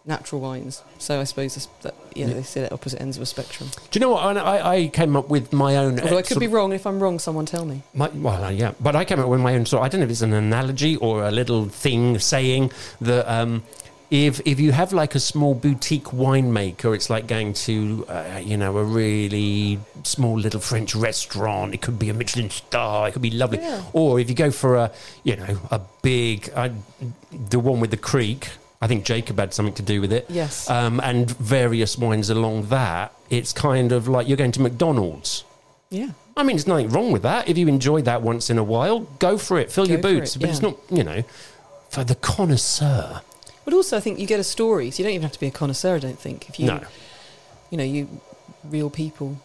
[0.06, 0.82] natural wines.
[0.98, 2.34] So I suppose this, that, yeah, Yeah.
[2.34, 3.70] they sit at opposite ends of a spectrum.
[3.90, 4.36] Do you know what?
[4.36, 5.98] I, I came up with my own.
[6.00, 6.72] Although I uh, could be wrong.
[6.72, 7.82] If I'm wrong, someone tell me.
[7.94, 9.82] My, well, uh, yeah, but I came up with my own sort.
[9.82, 12.70] I don't know if it's an analogy or a little thing saying
[13.00, 13.62] that um,
[14.10, 18.56] if if you have like a small boutique winemaker, it's like going to uh, you
[18.56, 21.74] know a really small little French restaurant.
[21.74, 23.08] It could be a Michelin star.
[23.08, 23.58] It could be lovely.
[23.58, 23.82] Yeah.
[23.92, 26.70] Or if you go for a you know a big uh,
[27.50, 28.50] the one with the creek.
[28.82, 30.26] I think Jacob had something to do with it.
[30.28, 30.68] Yes.
[30.68, 33.14] Um, and various wines along that.
[33.30, 35.44] It's kind of like you're going to McDonald's.
[35.88, 36.10] Yeah.
[36.36, 37.48] I mean, there's nothing wrong with that.
[37.48, 39.72] If you enjoy that once in a while, go for it.
[39.72, 40.36] Fill Go your boots.
[40.36, 41.22] it, But it's not, you know,
[41.88, 43.22] for the connoisseur.
[43.64, 44.90] But also, I think you get a story.
[44.90, 45.96] So you don't even have to be a connoisseur.
[45.96, 46.48] I don't think.
[46.48, 46.80] If you, No.
[47.70, 48.08] you know, you
[48.64, 49.38] real people.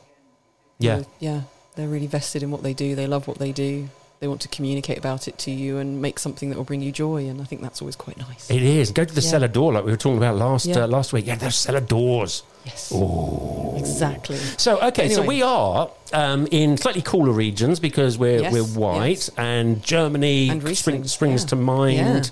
[0.77, 1.03] Yeah.
[1.19, 1.41] Yeah.
[1.75, 2.95] They're really vested in what they do.
[2.95, 3.89] They love what they do.
[4.19, 6.91] They want to communicate about it to you and make something that will bring you
[6.91, 7.27] joy.
[7.29, 8.49] And I think that's always quite nice.
[8.51, 8.91] It is.
[8.91, 9.29] Go to the Yeah.
[9.29, 10.79] cellar door like we were talking about last Yeah.
[10.83, 11.25] uh, last week.
[11.25, 12.43] Yeah, those cellar doors.
[12.65, 12.91] yes.
[12.93, 13.75] Oh.
[13.77, 14.35] Exactly.
[14.57, 19.09] So okay, so we are um, in slightly cooler regions because we're Yes, we're white
[19.09, 19.29] yes.
[19.37, 21.47] and Germany And spring, springs yeah.
[21.49, 22.31] to mind.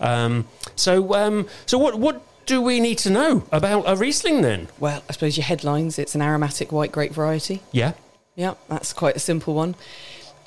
[0.00, 4.68] Um, so um, so what what do we need to know about a Riesling then?
[4.78, 5.98] Well, I suppose your headlines.
[5.98, 7.60] It's an aromatic white grape variety.
[7.72, 7.92] Yeah.
[8.36, 9.74] Yeah, that's quite a simple one.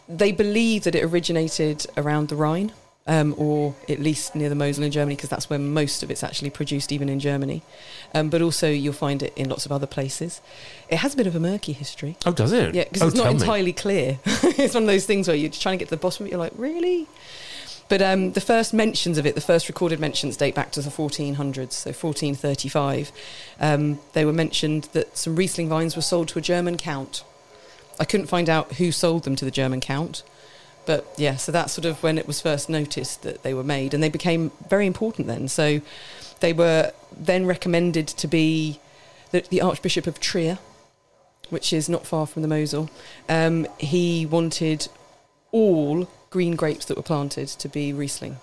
[0.10, 2.72] They believe that it originated around the Rhine,
[3.06, 6.24] um, or at least near the Mosel in Germany, because that's where most of it's
[6.24, 7.62] actually produced, even in Germany.
[8.16, 10.42] Um, but also, you'll find it in lots of other places.
[10.90, 12.16] It has a bit of a murky history.
[12.26, 12.74] Oh, does it?
[12.74, 13.40] Yeah, because oh, it's not tell me.
[13.42, 14.20] entirely clear.
[14.26, 16.32] it's one of those things where you're trying to get to the bottom of it,
[16.32, 17.08] you're like, really?
[17.92, 20.90] But um, the first mentions of it, the first recorded mentions date back to the
[20.90, 23.12] 1400s, so 1435.
[23.60, 27.26] Um, they were mentioned that some Riesling vines were sold to a German count.
[28.00, 30.24] I couldn't find out who sold them to the German count.
[30.86, 33.94] But yeah, so that's sort of when it was first noticed that they were made,
[33.94, 35.50] and they became very important then.
[35.50, 35.82] So
[36.40, 38.80] they were then recommended to be
[39.32, 40.60] the, the Archbishop of Trier,
[41.50, 42.90] which is not far from the Mosel.
[43.28, 44.88] Um, he wanted
[45.52, 48.38] all green grapes that were planted to be Riesling.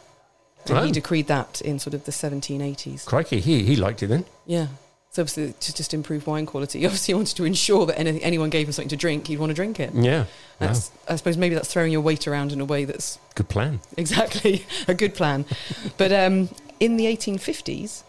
[0.67, 0.83] And Oh.
[0.85, 3.05] he decreed that in sort of the 1780s.
[3.07, 4.25] Crikey, he he liked it then.
[4.47, 4.67] Yeah.
[5.11, 6.79] So obviously to just improve wine quality.
[6.79, 9.39] obviously He obviously wanted to ensure that any, anyone gave him something to drink, he'd
[9.39, 9.91] want to drink it.
[9.95, 10.27] Yeah.
[10.61, 10.75] Wow.
[11.09, 13.81] I suppose maybe that's throwing your weight around in a way that's Good plan.
[13.97, 15.47] exactly a good plan.
[15.97, 18.03] but um, in the 1850s,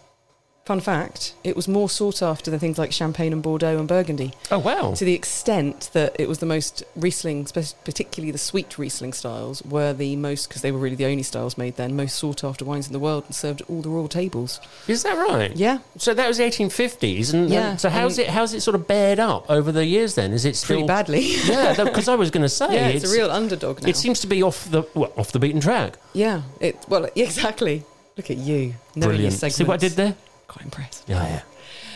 [0.69, 4.33] fun fact, it was more sought after than things like Champagne and Bordeaux and Burgundy,
[4.51, 4.93] Oh wow.
[4.93, 7.45] to the extent that it was the most Riesling,
[7.83, 11.57] particularly the sweet Riesling styles, were the most, because they were really the only styles
[11.57, 14.07] made then, most sought after wines in the world and served at all the royal
[14.07, 14.59] tables.
[14.87, 15.55] Is that right?
[15.55, 18.61] Yeah, So that was the 1850s, and, and Yeah, so how's and- it how's it
[18.61, 20.13] sort of bared up over the years?
[20.13, 21.21] Then is it still pretty badly.
[21.49, 23.89] Yeah, because I was going to say yeah, it's, a real underdog now.
[23.89, 25.97] It seems to be off the well, off the beaten track.
[26.13, 27.83] yeah, it, well, exactly.
[28.17, 28.75] Look at you.
[28.95, 29.33] Brilliant.
[29.33, 30.15] See what I did there?
[30.49, 31.03] Quite impressed.
[31.07, 31.41] Yeah, yeah.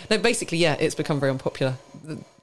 [0.09, 1.75] No, basically, yeah, it's become very unpopular.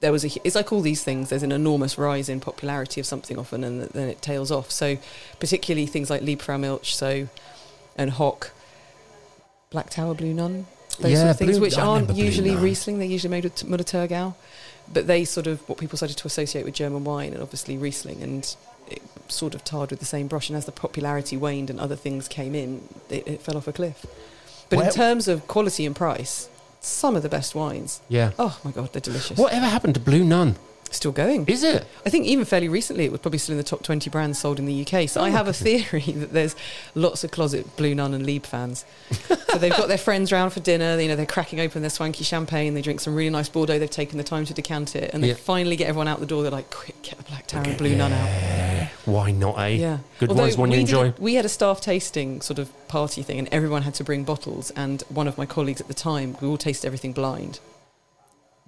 [0.01, 1.29] There was a, it's like all these things.
[1.31, 4.70] There's an enormous rise in popularity of something often, and then it tails off.
[4.70, 4.99] So,
[5.38, 7.29] particularly things like Liebfraumilch, so
[7.96, 8.51] and Hock,
[9.70, 10.66] Black Tower Blue Nun,
[10.99, 12.99] those Yeah, sort of things, Blue- which I aren't usually Riesling.
[12.99, 14.35] They're usually made with Müller-Thurgau,
[14.92, 18.23] but they sort of what people started to associate with German wine, and obviously Riesling,
[18.23, 18.57] and
[18.88, 20.49] it sort of tarred with the same brush.
[20.49, 23.73] And as the popularity waned and other things came in, it, it fell off a
[23.73, 24.05] cliff.
[24.70, 26.48] But Where- in terms of quality and price,
[26.80, 28.00] some of the best wines.
[28.09, 28.30] Yeah.
[28.38, 29.37] Oh my god, they're delicious.
[29.38, 30.56] Whatever happened to Blue Nun?
[30.92, 31.44] Still going.
[31.46, 31.87] Is it?
[32.04, 34.59] I think even fairly recently, it was probably still in the top 20 brands sold
[34.59, 35.09] in the UK.
[35.09, 36.56] So oh, I have a theory that there's
[36.96, 38.85] lots of closet Blue Nun and Lieb fans.
[39.28, 40.98] so they've got their friends round for dinner.
[41.00, 42.74] You know, they're cracking open their swanky champagne.
[42.74, 43.78] They drink some really nice Bordeaux.
[43.78, 45.35] They've taken the time to decant it, and they Yeah.
[45.35, 46.42] finally get everyone out the door.
[46.42, 48.60] They're like, "Quick, get the Black Tower and Blue Nun out."
[49.12, 49.68] Why not, eh?
[49.68, 51.14] Yeah, Good Although wines, one you we a- enjoy.
[51.18, 54.70] we had a staff tasting sort of party thing, and everyone had to bring bottles.
[54.77, 57.61] And one of my colleagues at the time, we all tasted everything blind,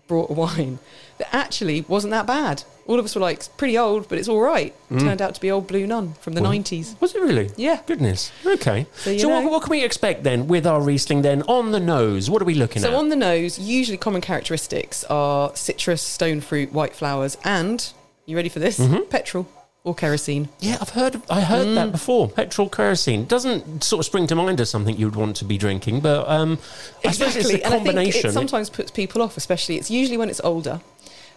[0.08, 0.78] brought a wine
[1.18, 2.64] that actually wasn't that bad.
[2.86, 5.50] All of us were like, pretty old, but it's all right." Turned out to be
[5.50, 6.44] old Blue Nun from the Mm.
[6.44, 6.96] Well, nineties.
[7.00, 7.50] Was it really?
[7.56, 7.80] Yeah.
[7.86, 8.30] Goodness.
[8.44, 8.86] Okay.
[8.96, 12.28] So So, what, what can we expect then with our Riesling then on the nose?
[12.28, 12.90] What are we looking at?
[12.90, 17.90] So on the nose, usually common characteristics are citrus, stone fruit, white flowers, and
[18.26, 18.78] you ready for this?
[18.78, 19.08] Mm-hmm.
[19.08, 19.46] Petrol
[19.84, 20.48] or kerosene.
[20.60, 21.20] yeah, I've heard.
[21.28, 21.74] I heard Mm.
[21.74, 22.28] that before.
[22.28, 26.00] Petrol kerosene doesn't sort of spring to mind as something you'd want to be drinking,
[26.00, 26.58] but um,
[27.04, 28.30] I suppose it's a And I think combination.
[28.30, 30.80] it sometimes puts people off, especially it's usually when it's older.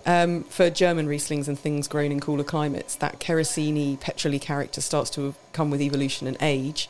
[0.08, 5.10] Um, for German Rieslings and things grown in cooler climates, that kerosene, petroly character starts
[5.12, 6.88] to come with evolution and age.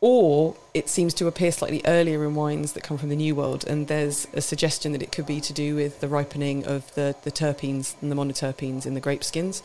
[0.00, 3.64] Or it seems to appear slightly earlier in wines that come from the New World,
[3.66, 7.16] and there's a suggestion that it could be to do with the ripening of the,
[7.24, 9.60] the terpenes and the monoterpenes in the grape skins.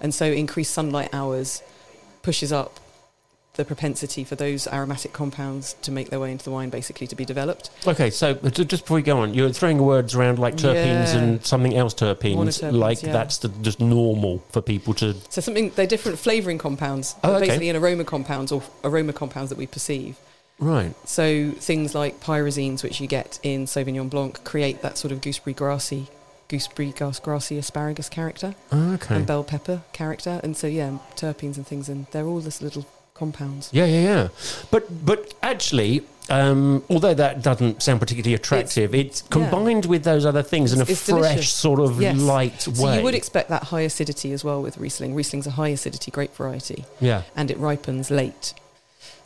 [0.00, 1.62] And so increased sunlight hours
[2.22, 2.80] pushes up
[3.54, 7.16] the propensity for those aromatic compounds to make their way into the wine, basically to
[7.16, 7.70] be developed.
[7.86, 11.18] Okay, so uh, just before we go on, you're throwing words around like terpenes Yeah.
[11.18, 13.12] and something else terpenes, like yeah.
[13.12, 15.14] that's the, just normal for people to.
[15.30, 17.46] So something they're different flavouring compounds, Oh, okay.
[17.46, 20.18] basically an aroma compounds or aroma compounds that we perceive.
[20.58, 20.94] Right.
[21.06, 25.54] So things like pyrazines, which you get in Sauvignon Blanc, create that sort of gooseberry
[25.54, 26.08] grassy,
[26.48, 29.14] gooseberry grass grassy asparagus character Okay.
[29.16, 32.86] and bell pepper character, and so yeah, terpenes and things, and they're all this little
[33.14, 33.70] compounds.
[33.72, 34.28] Yeah, yeah, yeah.
[34.70, 39.28] But but actually, um, although that doesn't sound particularly attractive, it's, yeah.
[39.30, 41.50] combined with those other things in a It's- it's fresh delicious.
[41.52, 42.16] sort of Yes.
[42.18, 42.96] light So way.
[42.98, 45.14] you would expect that high acidity as well with Riesling.
[45.14, 46.84] Riesling's a high acidity grape variety.
[47.00, 47.22] yeah.
[47.36, 48.54] and it ripens late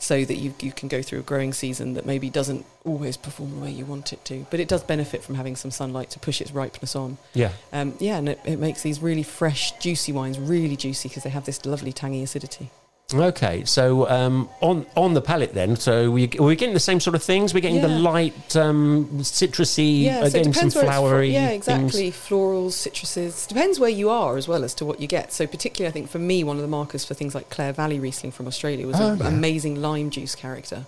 [0.01, 3.51] so that you, you can go through a growing season that maybe doesn't always perform
[3.55, 4.47] the way you want it to.
[4.49, 7.19] But it does benefit from having some sunlight to push its ripeness on.
[7.35, 7.51] Yeah.
[7.71, 11.29] Um, yeah, and it, it makes these really fresh, juicy wines really juicy because they
[11.29, 12.71] have this lovely tangy acidity.
[13.13, 17.15] Okay, so um, on on the palate then, so we we're getting the same sort
[17.15, 17.53] of things.
[17.53, 21.33] We're getting the light um, citrusy, Yeah, so again some where it's fro- flowery.
[21.33, 21.67] Yeah, things.
[21.67, 22.11] exactly.
[22.11, 23.47] Florals, citruses.
[23.47, 25.33] Depends where you are as well as to what you get.
[25.33, 27.99] So particularly, I think for me, one of the markers for things like Clare Valley
[27.99, 29.27] Riesling from Australia was Oh, an yeah.
[29.27, 30.85] amazing lime juice character.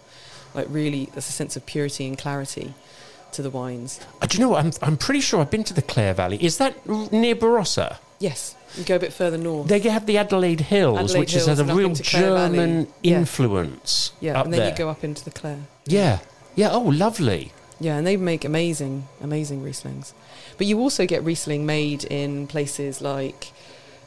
[0.53, 2.73] Like really, there's a sense of purity and clarity
[3.33, 3.99] to the wines.
[4.21, 4.63] Uh, do you know what?
[4.63, 6.37] I'm I'm pretty sure I've been to the Clare Valley.
[6.43, 7.97] Is that near Barossa?
[8.19, 9.67] Yes, you go a bit further north.
[9.67, 11.93] They have the Adelaide Hills, Adelaide which is, has Hills a real.
[11.93, 13.19] German Yeah.
[13.19, 14.11] influence.
[14.19, 14.69] yeah, and then there.
[14.71, 15.59] you go up into the Clare.
[15.85, 16.19] Yeah,
[16.55, 16.71] yeah.
[16.71, 17.51] Oh, lovely.
[17.79, 20.13] Yeah, and they make amazing, amazing Rieslings.
[20.57, 23.51] But you also get Riesling made in places like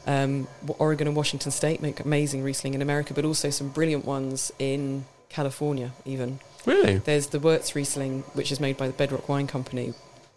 [0.07, 0.47] um,
[0.79, 5.05] Oregon and Washington State make amazing Riesling in America, but also some brilliant ones in
[5.29, 5.91] California.
[6.05, 6.97] Even Really?
[6.97, 9.93] there's the Wirz Riesling, which is made by the Bedrock Wine Company,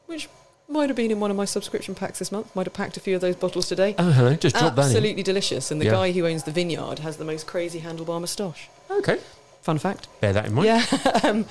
[0.06, 0.28] which
[0.70, 2.54] might have been in one of my subscription packs this month.
[2.54, 3.94] Might have packed a few of those bottles today.
[3.98, 4.34] Oh, hello.
[4.34, 4.86] Just drop that in.
[4.86, 5.70] Absolutely delicious.
[5.70, 5.90] And the Yeah.
[5.92, 8.68] guy who owns the vineyard has the most crazy handlebar moustache.
[8.90, 9.18] Okay.
[9.62, 10.08] Fun fact.
[10.20, 10.66] Bear that in mind.
[10.66, 11.44] Yeah, um,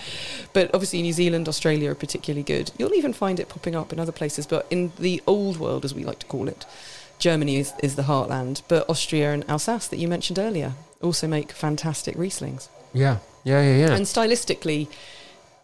[0.53, 2.71] but obviously New Zealand, Australia are particularly good.
[2.77, 5.93] You'll even find it popping up in other places, but in the old world, as
[5.93, 6.65] we like to call it,
[7.19, 8.63] Germany is, is the heartland.
[8.67, 12.67] But Austria and Alsace, that you mentioned earlier, also make fantastic Rieslings.
[12.93, 13.17] Yeah.
[13.43, 13.61] Yeah.
[13.61, 13.77] Yeah.
[13.87, 13.93] Yeah.
[13.95, 14.87] And stylistically,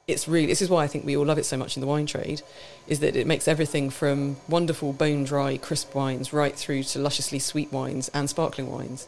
[0.08, 1.88] it's really this is why I think we all love it so much in the
[1.88, 2.42] wine trade,
[2.88, 7.40] is that it makes everything from wonderful bone dry crisp wines right through to lusciously
[7.40, 9.08] sweet wines and sparkling wines.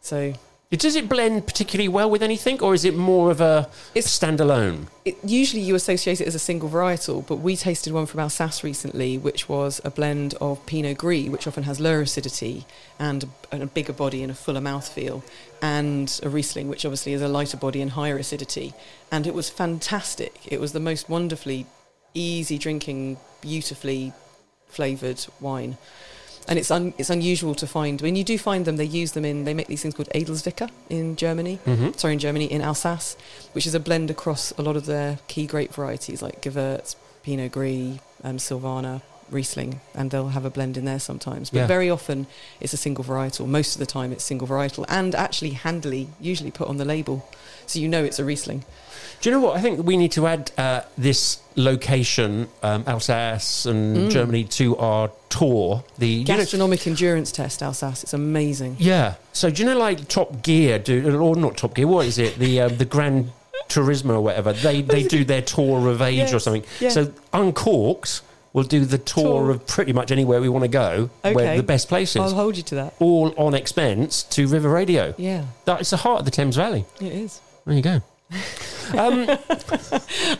[0.00, 0.34] So
[0.78, 4.86] Does it blend particularly well with anything, or is it more of a It's- standalone?
[5.04, 8.62] it, usually you associate it as a single varietal, but we tasted one from Alsace
[8.62, 12.66] recently, which was a blend of Pinot Gris, which often has lower acidity
[13.00, 15.24] and a, and a bigger body and a fuller mouthfeel,
[15.60, 18.72] and a Riesling, which obviously is a lighter body and higher acidity.
[19.10, 20.34] And it was fantastic.
[20.46, 21.66] It was the most wonderfully
[22.14, 24.12] easy drinking, beautifully
[24.68, 25.78] flavoured wine.
[26.50, 28.00] And it's un, it's unusual to find.
[28.02, 29.44] When you do find them, they use them in.
[29.44, 31.60] They make these things called Edelzwicker in Germany.
[31.64, 31.96] Mhm.
[31.96, 33.16] Sorry, in Germany, in Alsace,
[33.52, 37.52] which is a blend across a lot of their key grape varieties like Gewurz, Pinot
[37.52, 39.00] Gris, um, Sylvaner,
[39.30, 41.50] Riesling, and they'll have a blend in there sometimes.
[41.50, 41.66] But Yeah.
[41.68, 42.26] very often
[42.60, 43.46] it's a single varietal.
[43.46, 47.24] Most of the time it's single varietal, and actually handily usually put on the label,
[47.64, 48.64] so you know it's a Riesling.
[49.20, 49.56] Do you know what?
[49.56, 55.10] I think we need to add uh, this location, um, Alsace and Germany, to our
[55.28, 55.84] tour.
[55.98, 58.02] The you know- Gastronomic endurance test, Alsace.
[58.02, 58.76] It's amazing.
[58.78, 59.14] yeah.
[59.32, 61.86] So do you know, like Top Gear, do or not Top Gear?
[61.86, 62.38] What is it?
[62.38, 63.30] The uh, the Grand
[63.68, 64.52] Turismo or whatever.
[64.54, 66.64] They they do their tour of age or something.
[66.80, 66.88] yeah.
[66.88, 69.50] So Uncorked will do the tour, Tour.
[69.50, 72.16] of pretty much anywhere we want to go, where the best places.
[72.16, 72.94] I'll hold you to that.
[72.98, 75.14] all on expense to River Radio.
[75.18, 76.84] Yeah, That is the heart of the Thames Valley.
[77.00, 77.40] it is.
[77.66, 78.00] There you go.
[78.92, 79.26] Um,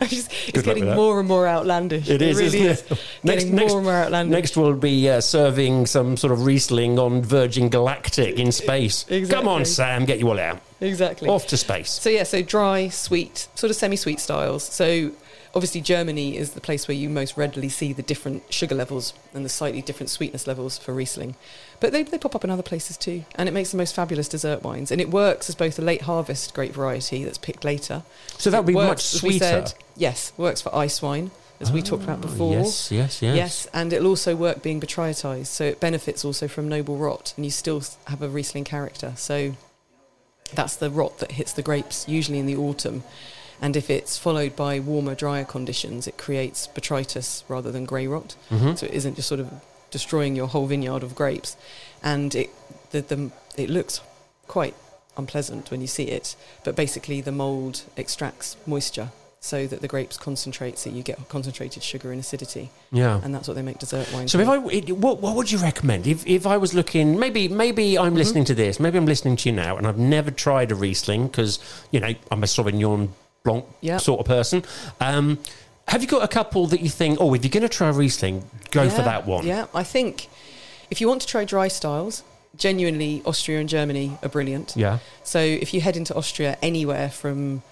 [0.08, 2.08] just, it's getting more and more outlandish.
[2.08, 2.90] It is, really isn't is.
[2.90, 3.04] it?
[3.24, 4.32] Getting more and more outlandish.
[4.32, 9.04] Next, we'll be uh, serving some sort of Riesling on Virgin Galactic in space.
[9.28, 10.60] Come on, Sam, get you all out.
[10.80, 11.28] exactly.
[11.28, 11.90] Off to space.
[11.90, 14.64] So yeah, so dry, sweet, sort of semi-sweet styles.
[14.64, 15.12] So
[15.54, 19.44] obviously Germany is the place where you most readily see the different sugar levels and
[19.44, 21.34] the slightly different sweetness levels for Riesling.
[21.80, 24.28] But they, they pop up in other places too, and it makes the most fabulous
[24.28, 24.90] dessert wines.
[24.90, 28.02] And it works as both a late harvest grape variety that's picked later.
[28.38, 29.44] So that would be much works, we sweeter.
[29.44, 31.30] said- yes, works for ice wine,
[31.60, 32.54] as we talked about before.
[32.54, 33.36] Ah, Yes, yes, yes.
[33.36, 37.44] Yes, and it'll also work being botrytized, so it benefits also from noble rot, and
[37.44, 39.12] you still have a Riesling character.
[39.16, 39.54] So
[40.54, 43.02] that's the rot that hits the grapes, usually in the autumn.
[43.60, 48.34] And if it's followed by warmer, drier conditions, it creates botrytis rather than grey rot.
[48.50, 48.78] Mhm.
[48.78, 49.50] So it isn't just sort of
[49.90, 51.56] destroying your whole vineyard of grapes.
[52.02, 52.50] And it,
[52.90, 54.00] the, the, it looks
[54.46, 54.74] quite
[55.16, 59.10] unpleasant when you see it, but basically the mould extracts moisture
[59.42, 63.20] so that the grapes concentrate, so you get concentrated sugar and acidity Yeah.
[63.24, 64.32] and that's what they make dessert wines.
[64.32, 64.46] So if.
[64.48, 67.18] I, what, what would you recommend if, if I was looking?
[67.18, 68.04] Maybe maybe Mm-hmm.
[68.04, 68.78] I'm listening to this.
[68.78, 71.58] Maybe I'm listening to you now, and I've never tried a Riesling because
[71.90, 73.08] you know I'm a Sauvignon
[73.44, 74.00] Blanc Yep.
[74.00, 74.64] sort of person.
[75.00, 75.38] Um,
[75.88, 77.18] have you got a couple that you think?
[77.20, 79.46] Oh, if you're going to try a Riesling, go for that one.
[79.46, 80.28] Yeah, I think
[80.90, 82.22] if you want to try dry styles,
[82.56, 84.74] genuinely Austria and Germany are brilliant.
[84.76, 84.98] Yeah.
[85.24, 87.62] So if you head into Austria anywhere from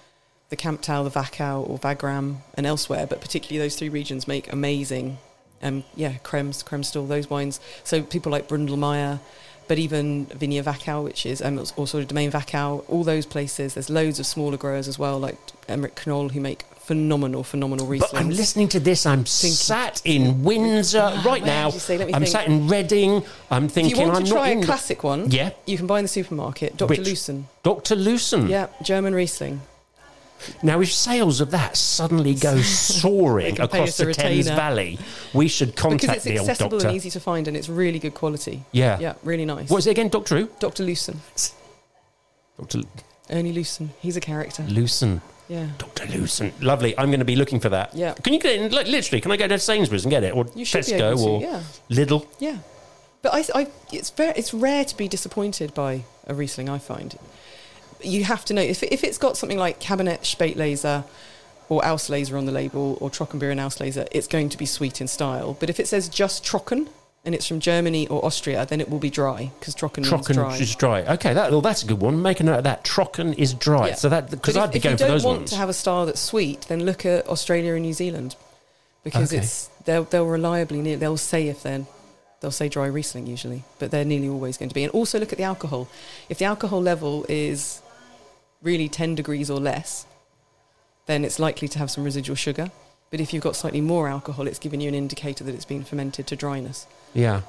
[0.49, 5.19] the Kamptal, the Wachau, or Wagram, and elsewhere, but particularly those three regions make amazing,
[5.61, 7.59] um, yeah, cremes, Kremstal, those wines.
[7.83, 9.19] So people like Bründlmayer,
[9.69, 13.75] but even Vinea Wachau, which is um, also Domain Wachau, all those places.
[13.75, 18.11] There's loads of smaller growers as well, like Emmerich Knoll, who make phenomenal, phenomenal Rieslings.
[18.11, 19.05] But I'm listening to this.
[19.05, 21.67] I'm sat in Windsor right now.
[21.71, 21.99] you say?
[21.99, 22.31] Let me I'm think.
[22.31, 23.21] sat in Reading.
[23.51, 25.51] I'm If thinking you want I'm to try a classic one, Yeah.
[25.67, 26.75] you can buy in the supermarket.
[26.75, 26.89] Dr.
[26.89, 26.99] Which?
[27.07, 27.47] Loosen.
[27.61, 27.95] Dr.
[27.95, 28.49] Loosen.
[28.49, 29.61] Yeah, German Riesling.
[30.63, 34.47] Now, if sales of that suddenly go soaring across the Thames.
[34.47, 34.99] Valley,
[35.33, 36.87] we should Because contact it's the old accessible doctor.
[36.87, 38.63] and easy to find and it's really good quality.
[38.71, 38.97] Yeah.
[38.99, 39.69] Yeah, really nice.
[39.69, 40.49] What is it again, Doctor Who?
[40.59, 40.83] Dr.
[40.83, 41.19] Loosen.
[42.57, 42.81] Dr.
[43.29, 43.91] Ernie Loosen.
[43.99, 44.63] He's a character.
[44.63, 45.21] Loosen.
[45.47, 45.67] Yeah.
[45.77, 46.05] Dr.
[46.07, 46.53] Loosen.
[46.61, 46.97] Lovely.
[46.97, 47.95] I'm going to be looking for that.
[47.95, 48.13] Yeah.
[48.13, 48.71] Can you get it?
[48.71, 50.35] Like, literally, can I go to Sainsbury's and get it?
[50.35, 51.63] Or You should be Tesco to, or yeah.
[51.89, 52.27] Lidl?
[52.39, 52.57] Yeah.
[53.21, 57.17] But I, I, it's, very, it's rare to be disappointed by a Riesling, I find.
[58.01, 61.03] You have to know, if, if it's got something like Kabinett Spätlese
[61.67, 65.55] or Auslese on the label or Trockenbeerenauslese, it's going to be sweet in style.
[65.59, 66.87] But if it says just Trocken
[67.25, 70.33] and it's from Germany or Austria, then it will be dry because Trocken, means Trocken
[70.35, 70.55] dry.
[70.57, 71.01] is dry.
[71.03, 72.21] Okay, that, well, that's a good one.
[72.21, 72.83] Make a note of that.
[72.85, 73.89] Trocken is dry.
[73.89, 73.95] Yeah.
[73.95, 75.49] So that because I'd be if, going if you don't want ones.
[75.51, 78.35] to have a style that's sweet, then look at Australia and New Zealand
[79.03, 79.41] because Okay.
[79.41, 81.85] it's they'll they'll reliably near, they'll say if they're
[82.39, 84.83] they'll say dry Riesling usually, but they're nearly always going to be.
[84.85, 85.89] And also look at the alcohol.
[86.29, 87.81] If the alcohol level is
[88.61, 90.05] really ten degrees or less,
[91.05, 92.71] then it's likely to have some residual sugar.
[93.11, 95.83] But if you've got slightly more alcohol, it's giving you an indicator that it's been
[95.83, 96.85] fermented to dryness.
[97.13, 97.41] yeah.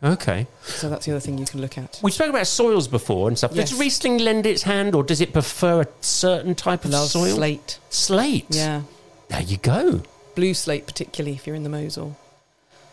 [0.00, 0.46] Okay.
[0.62, 1.98] So that's the other thing you can look at.
[2.04, 3.50] We spoke about soils before and stuff.
[3.52, 3.70] Yes.
[3.70, 7.34] Does Riesling lend its hand, or does it prefer a certain type of Love soil?
[7.34, 7.80] slate.
[7.90, 8.46] Slate.
[8.50, 8.82] Yeah.
[9.28, 10.02] There you go.
[10.36, 12.16] Blue slate, particularly if you're in the Mosel.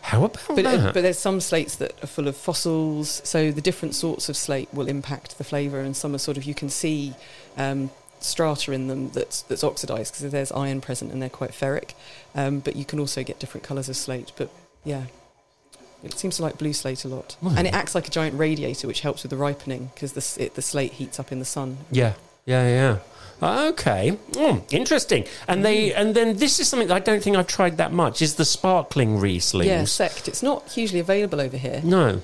[0.01, 0.79] How about But, that?
[0.79, 4.35] uh, but there's some slates that are full of fossils, so the different sorts of
[4.35, 7.13] slate will impact the flavour, and some are sort of you can see
[7.57, 7.89] um,
[8.19, 11.91] strata in them that's that's oxidised because there's iron present and they're quite ferric.
[12.33, 14.31] Um, but you can also get different colours of slate.
[14.35, 14.49] But
[14.83, 15.03] yeah,
[16.03, 18.37] it seems to like blue slate a lot, Well, and it acts like a giant
[18.37, 21.77] radiator, which helps with the ripening because the the slate heats up in the sun.
[21.91, 22.13] Yeah,
[22.45, 22.97] yeah, yeah.
[23.43, 25.25] Okay, Mm, interesting.
[25.45, 25.93] And they, Mm.
[25.97, 28.21] and then this is something that I don't think I've tried that much.
[28.21, 29.67] Is the sparkling Riesling?
[29.67, 30.29] Yeah, Sekt.
[30.29, 31.81] It's not hugely available over here.
[31.83, 32.21] No.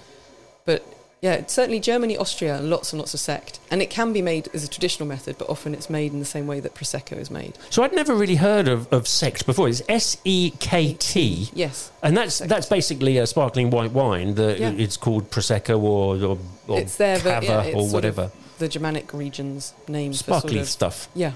[0.64, 0.86] But
[1.22, 3.60] yeah, certainly Germany, Austria, lots and lots of Sekt.
[3.70, 6.26] And it can be made as a traditional method, but often it's made in the
[6.26, 7.60] same way that Prosecco is made.
[7.70, 9.70] So I'd never really heard of, of Sekt before.
[9.70, 11.92] It's S E K T, Yes.
[12.02, 12.48] and that's Sekt.
[12.48, 14.34] that's basically a sparkling white wine.
[14.34, 14.72] That Yeah.
[14.72, 18.32] it's called prosecco or or, or it's there, but yeah, it's or whatever.
[18.58, 21.10] the Germanic region's name Sparkly for sort of, stuff.
[21.14, 21.34] Yeah.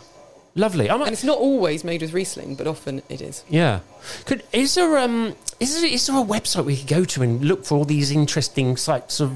[0.55, 0.89] lovely.
[0.89, 3.43] I might, And it's not always made with Riesling, but often it is.
[3.49, 3.81] Yeah.
[4.25, 7.45] Could is there um is there, is there a website we could go to and
[7.45, 9.31] look for all these interesting sites of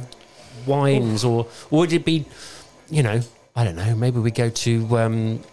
[0.68, 2.26] wines, or or would it be,
[2.89, 3.22] you know,
[3.55, 5.43] I don't know, maybe we go to um,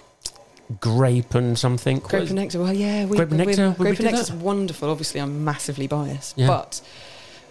[0.81, 1.99] grape and something.
[1.99, 2.61] Grape and nectar.
[2.61, 4.37] Well, yeah, we, Grape and we- nectar, we Grape and nectar's that?
[4.39, 4.91] wonderful.
[4.91, 6.47] Obviously, I'm massively biased, Yeah.
[6.49, 6.81] but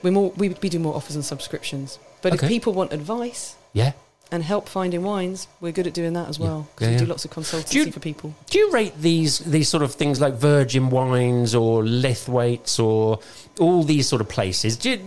[0.01, 1.99] we're more we, we do more offers and subscriptions.
[2.21, 2.45] But Okay.
[2.45, 3.91] if people want advice Yeah.
[4.35, 6.67] And help finding wines, we're good at doing that as well.
[6.75, 6.99] 'cause Yeah, we yeah.
[6.99, 8.33] do lots of consultancy Do you- for people.
[8.49, 13.19] Do you rate these these sort of things like Virgin Wines or Laithwaite's or
[13.59, 14.75] all these sort of places?
[14.75, 14.99] Do, you,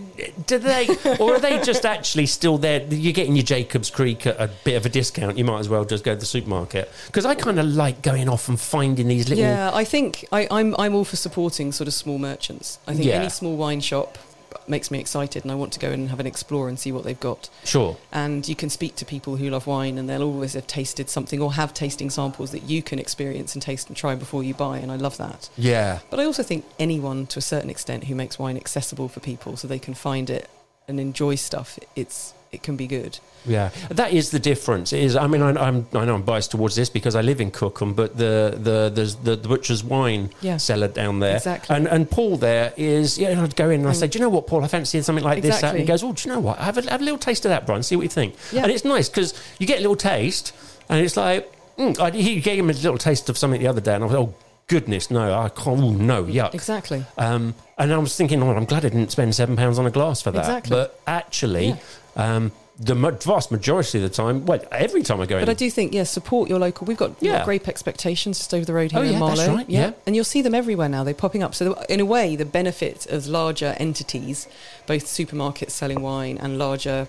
[0.47, 0.87] do they
[1.19, 2.81] or are they just actually still there?
[2.89, 5.37] You're getting your Jacobs Creek at a bit of a discount.
[5.37, 8.27] You might as well just go to the supermarket because I kind of like going
[8.29, 9.43] off and finding these little.
[9.43, 12.79] Yeah, I think I, I'm I'm all for supporting sort of small merchants.
[12.87, 13.19] I think Yeah.
[13.21, 14.17] any small wine shop
[14.67, 16.91] makes me excited, and I want to go in and have an explore and see
[16.91, 17.49] what they've got.
[17.63, 17.97] Sure.
[18.11, 21.41] And you can speak to people who love wine, and they'll always have tasted something
[21.41, 24.77] or have tasting samples that you can experience and taste and try before you buy.
[24.77, 25.49] And I love that.
[25.57, 25.99] Yeah.
[26.09, 29.57] But I also think anyone, to a certain extent, who makes wine accessible for people
[29.57, 30.49] so they can find it
[30.87, 33.19] and enjoy stuff, it's it can be good.
[33.45, 34.91] Yeah, that is the difference.
[34.91, 37.39] It is I mean, I, I'm I know I'm biased towards this because I live
[37.39, 40.57] in Cookham, but the the there's the, the butcher's wine Yeah.
[40.57, 41.75] cellar down there, Exactly.
[41.75, 43.41] and and Paul there is yeah.
[43.41, 44.63] I'd go in and I say, do you know what, Paul?
[44.63, 45.61] I fancy something like this.
[45.61, 45.71] That.
[45.71, 46.57] And he goes, oh, do you know what?
[46.59, 47.83] Have a have a little taste of that, Brian.
[47.83, 48.35] See what you think.
[48.51, 48.63] Yeah.
[48.63, 50.53] And it's nice because you get a little taste,
[50.89, 53.81] and it's like mm, I, he gave him a little taste of something the other
[53.81, 54.33] day, and I was oh
[54.67, 55.81] goodness, no, I can't.
[55.81, 56.53] Oh, no, yuck.
[56.53, 57.03] Exactly.
[57.17, 59.89] Um, and I was thinking, oh, I'm glad I didn't spend seven pounds on a
[59.89, 60.41] glass for that.
[60.41, 60.69] Exactly.
[60.69, 61.75] But actually,
[62.15, 62.51] um,
[62.81, 65.69] the vast majority of the time, well, every time I go in, But I do
[65.69, 66.85] think, yes, support your local.
[66.87, 67.43] We've got, Yeah.
[67.43, 69.55] grape expectations just over the road here Oh, in yeah, that's Marlow.
[69.55, 69.91] right, yeah.
[70.05, 71.03] and you'll see them everywhere now.
[71.03, 71.53] They're popping up.
[71.53, 74.47] So, in a way, the benefit of larger entities,
[74.87, 77.07] both supermarkets selling wine and larger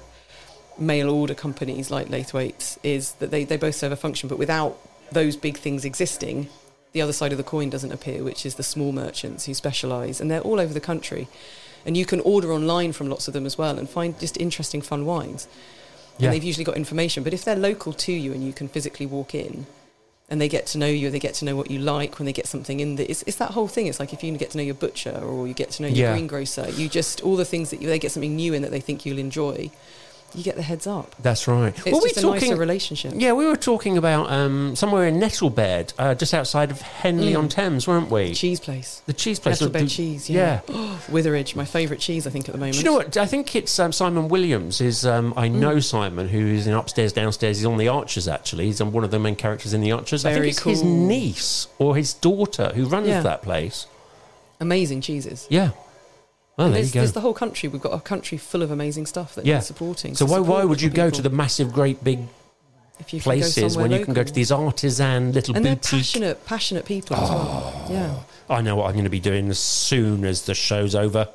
[0.76, 4.28] mail order companies like Laithwaites, is that they, they both serve a function.
[4.28, 4.76] But without
[5.12, 6.48] those big things existing,
[6.92, 10.20] the other side of the coin doesn't appear, which is the small merchants who specialise,
[10.20, 11.28] and they're all over the country.
[11.86, 14.82] And you can order online from lots of them as well and find just interesting,
[14.82, 15.48] fun wines.
[16.18, 16.26] Yeah.
[16.26, 17.22] And they've usually got information.
[17.24, 19.66] But if they're local to you and you can physically walk in
[20.28, 22.32] and they get to know you, they get to know what you like when they
[22.32, 23.06] get something in there.
[23.08, 23.86] It's, it's that whole thing.
[23.86, 26.08] It's like if you get to know your butcher or you get to know your
[26.08, 26.12] Yeah.
[26.12, 28.80] greengrocer, you just, all the things that you, they get something new in that they
[28.80, 29.70] think you'll enjoy,
[30.34, 31.14] you get the heads up.
[31.20, 31.74] that's right.
[31.86, 32.56] It's Were we talking?
[32.56, 33.12] relationship.
[33.16, 37.48] yeah, we were talking about um, somewhere in Nettlebed, uh, just outside of Henley on
[37.48, 38.28] Thames, weren't we?
[38.28, 39.02] The Cheese place.
[39.06, 39.60] The cheese place.
[39.60, 40.60] Nettlebed Do- cheese, yeah.
[40.68, 40.96] yeah.
[41.08, 42.74] Witheridge, my favourite cheese, I think, at the moment.
[42.74, 43.16] Do you know what?
[43.16, 44.80] I think it's um, Simon Williams.
[44.80, 45.54] Is um, I Mm.
[45.54, 47.58] know Simon, who is in upstairs, downstairs.
[47.58, 48.28] He's on the Archers.
[48.28, 50.24] Actually, he's on one of the main characters in the Archers.
[50.24, 53.22] I think it's his niece or his daughter who runs Yeah.
[53.22, 53.86] that place.
[54.60, 55.46] Amazing cheeses.
[55.50, 55.70] Yeah.
[56.60, 57.00] Oh, And there you there's, go.
[57.00, 57.68] there's the whole country.
[57.70, 59.54] We've got a country full of amazing stuff that Yeah.
[59.54, 60.14] needs supporting.
[60.14, 62.20] so why why would you local go to the massive, great, big
[62.98, 66.84] if you places when you can go to these artisan little and they're passionate, passionate
[66.84, 67.72] people as well.
[67.88, 68.14] Oh, yeah.
[68.54, 71.28] I know what I'm going to be doing as soon as the show's over.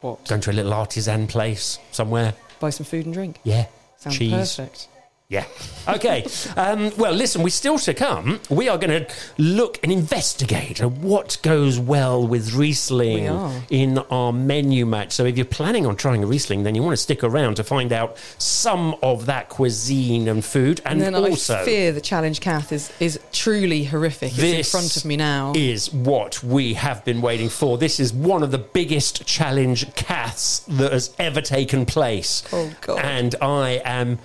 [0.00, 0.28] What?
[0.28, 2.34] Going to a little artisan place somewhere.
[2.60, 3.38] Buy some food and drink.
[3.42, 3.66] Yeah.
[3.98, 4.32] Sounds Cheese.
[4.56, 4.86] perfect.
[5.30, 5.44] Yeah.
[5.86, 6.26] Okay.
[6.56, 8.40] um, well, listen, we still to come.
[8.50, 14.32] We are going to look and investigate what goes well with Riesling We in our
[14.32, 15.12] menu match.
[15.12, 17.64] So, if you're planning on trying a Riesling, then you want to stick around to
[17.64, 20.82] find out some of that cuisine and food.
[20.84, 24.32] And, And, also, I fear the challenge Kath is, is truly horrific.
[24.36, 25.52] It's in front of me now.
[25.54, 27.78] is what we have been waiting for.
[27.78, 32.42] This is one of the biggest challenge caths that has ever taken place.
[32.52, 32.98] Oh, God.
[32.98, 34.18] And I am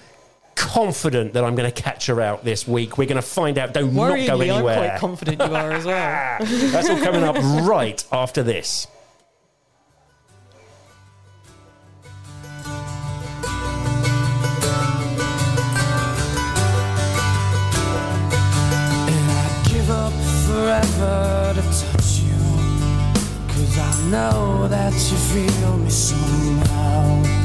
[0.56, 2.98] confident that I'm going to catch her out this week.
[2.98, 3.74] We're going to find out.
[3.74, 4.52] Do not Worryingly, go anywhere.
[4.52, 4.90] I'm anywhere.
[4.90, 6.38] quite confident you are as well.
[6.72, 7.36] That's all coming up
[7.68, 8.88] right after this.
[17.98, 20.14] And I'd give up
[20.46, 22.36] forever to touch you.
[23.48, 27.45] Cause I know that you feel me somehow.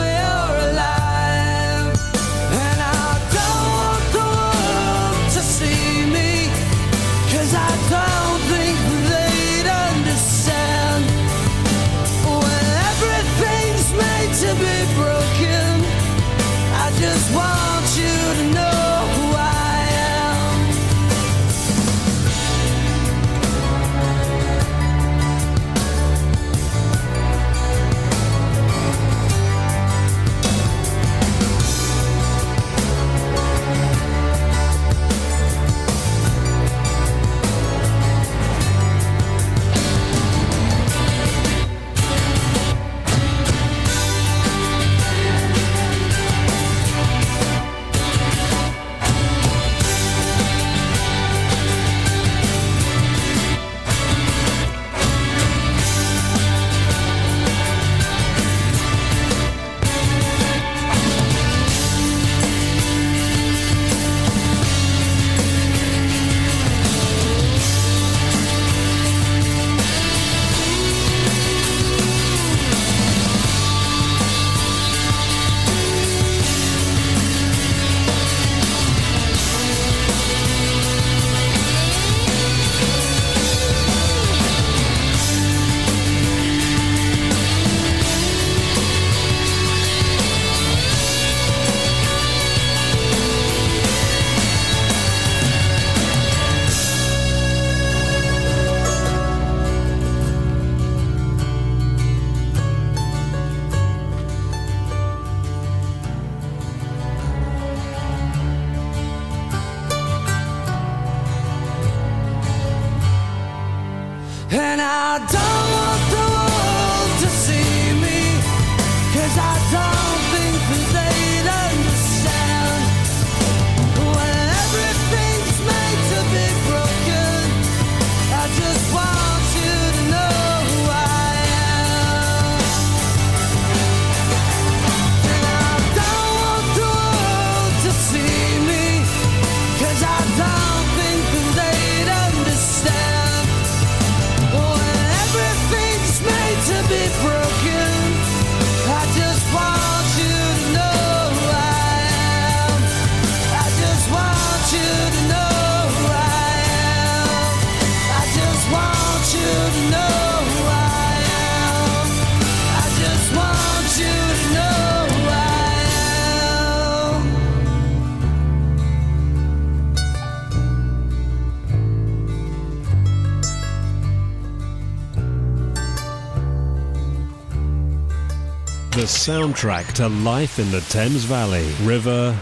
[179.21, 181.67] soundtrack to life in the Thames Valley.
[181.83, 182.35] River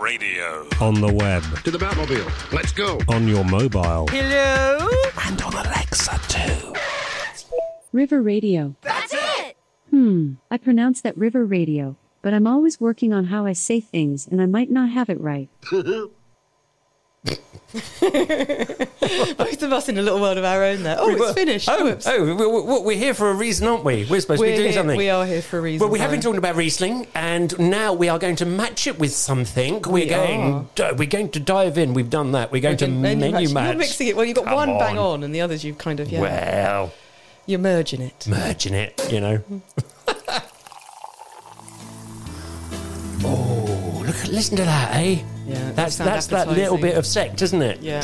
[0.00, 0.66] Radio.
[0.80, 2.52] on the web, To the Batmobile.
[2.52, 2.98] Let's go.
[3.08, 4.06] on your mobile.
[4.08, 4.88] Hello?
[5.26, 6.74] And on Alexa too.
[7.92, 8.74] River Radio.
[8.80, 9.56] That's it!
[9.90, 14.26] Hmm, I pronounce that River Radio, but I'm always working on how I say things
[14.26, 15.48] and I might not have it right.
[18.08, 20.96] Both of us in a little world of our own there.
[20.98, 21.68] Oh, it's finished.
[21.70, 24.06] Oh, oh, we- we- we're here for a reason, aren't we?
[24.08, 24.96] We're supposed to We're be doing here- something.
[24.96, 25.80] We are here for a reason.
[25.80, 28.98] Well, we have been talking about Riesling, and now we are going to match it
[28.98, 29.82] with something.
[29.82, 30.68] We're We going.
[30.80, 31.92] uh, we're going to dive in.
[31.94, 32.50] We've done that.
[32.52, 33.50] We're going to menu, match.
[33.70, 34.16] You're mixing it.
[34.16, 36.20] Well, you've got Come one bang on, and the others you've kind of yeah.
[36.20, 36.92] Well,
[37.46, 38.26] You're merging it.
[38.28, 39.12] merging it.
[39.12, 39.42] You know.
[44.08, 44.26] Look!
[44.28, 45.22] Listen to that, eh?
[45.46, 47.80] Yeah, That's that that's that little bit of Sekt, isn't it?
[47.80, 47.98] Yeah.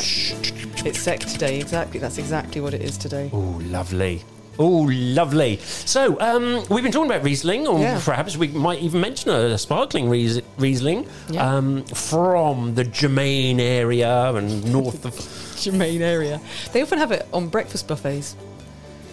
[0.87, 1.59] It's sec today.
[1.59, 1.99] Exactly.
[1.99, 3.29] That's exactly what it is today.
[3.33, 4.23] Oh, lovely.
[4.57, 5.57] Oh, lovely.
[5.57, 7.99] So, um, we've been talking about Riesling, or Yeah.
[8.03, 11.55] perhaps we might even mention a, sparkling Ries- Riesling Yeah.
[11.57, 15.13] um, from the Germain area and north of.
[15.59, 16.39] Germain area.
[16.71, 18.35] They often have it on breakfast buffets.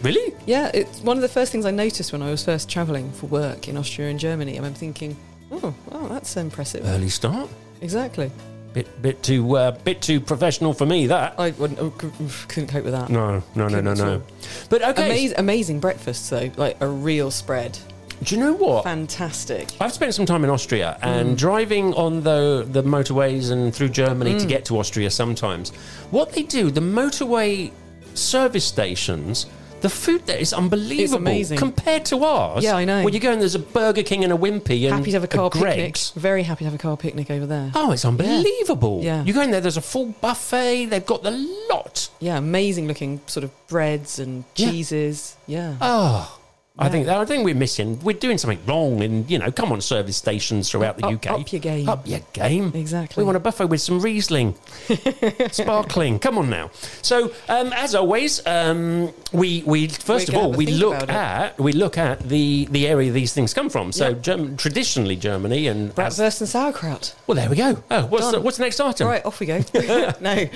[0.03, 0.35] Really?
[0.47, 3.27] Yeah, it's one of the first things I noticed when I was first travelling for
[3.27, 4.57] work in Austria and Germany.
[4.57, 5.17] And I am thinking,
[5.53, 6.85] oh, wow, that's impressive.
[6.87, 7.49] Early start.
[7.81, 8.31] exactly.
[8.73, 11.07] Bit, bit too, uh, bit too professional for me.
[11.07, 11.35] That.
[11.39, 13.11] I wouldn't, oh, c- couldn't cope with that.
[13.11, 14.13] No, no, no, Couldn't no, at no.
[14.15, 14.23] all.
[14.71, 15.05] But okay.
[15.07, 17.79] Amazing, amazing breakfasts though, like a real spread.
[18.23, 18.85] Do you know what?
[18.85, 19.69] Fantastic.
[19.79, 21.07] I've spent some time in Austria Mm.
[21.07, 24.41] and driving on the the motorways and through Germany Mm.
[24.41, 25.69] to get to Austria sometimes.
[26.11, 27.73] What they do, the motorway
[28.15, 29.47] service stations,
[29.83, 31.03] The food there is unbelievable.
[31.03, 31.59] It's amazing.
[31.59, 32.65] compared to ours.
[32.65, 33.03] Yeah, I know.
[33.05, 35.25] When you go and there's a Burger King and a Wimpy and happy to have
[35.25, 36.11] a car Greggs.
[36.13, 36.23] picnic.
[36.23, 37.71] Very happy to have a car picnic over there.
[37.75, 39.01] Oh, it's unbelievable.
[39.03, 39.25] Yeah.
[39.25, 40.87] You go in there, there's a full buffet.
[40.87, 41.33] They've got the
[41.71, 42.09] lot.
[42.21, 44.71] Yeah, amazing looking sort of breads and Yeah.
[44.71, 45.37] cheeses.
[45.47, 45.75] Yeah.
[45.81, 46.39] Oh.
[46.79, 48.01] I think I think we're missing.
[48.03, 51.27] We're doing something wrong, and you know, come on, service stations throughout the Up- UK.
[51.41, 51.89] up your game.
[51.89, 52.73] Up your game.
[52.75, 53.23] Exactly.
[53.23, 54.55] We want a buffet with some Riesling,
[55.51, 56.19] sparkling.
[56.19, 56.71] Come on now.
[57.03, 61.09] So, um, as always, um, we we first We're of all we think look about
[61.11, 61.15] it.
[61.55, 63.93] at we look at the the area these things come from.
[63.93, 64.15] So.
[64.15, 67.15] Germ- traditionally Germany and as- Bratwurst and sauerkraut.
[67.27, 67.83] well, there we go.
[67.91, 68.43] Oh, what's the, Done.
[68.45, 69.09] what's the next item?
[69.09, 69.63] Right, off we go.
[70.21, 70.47] no,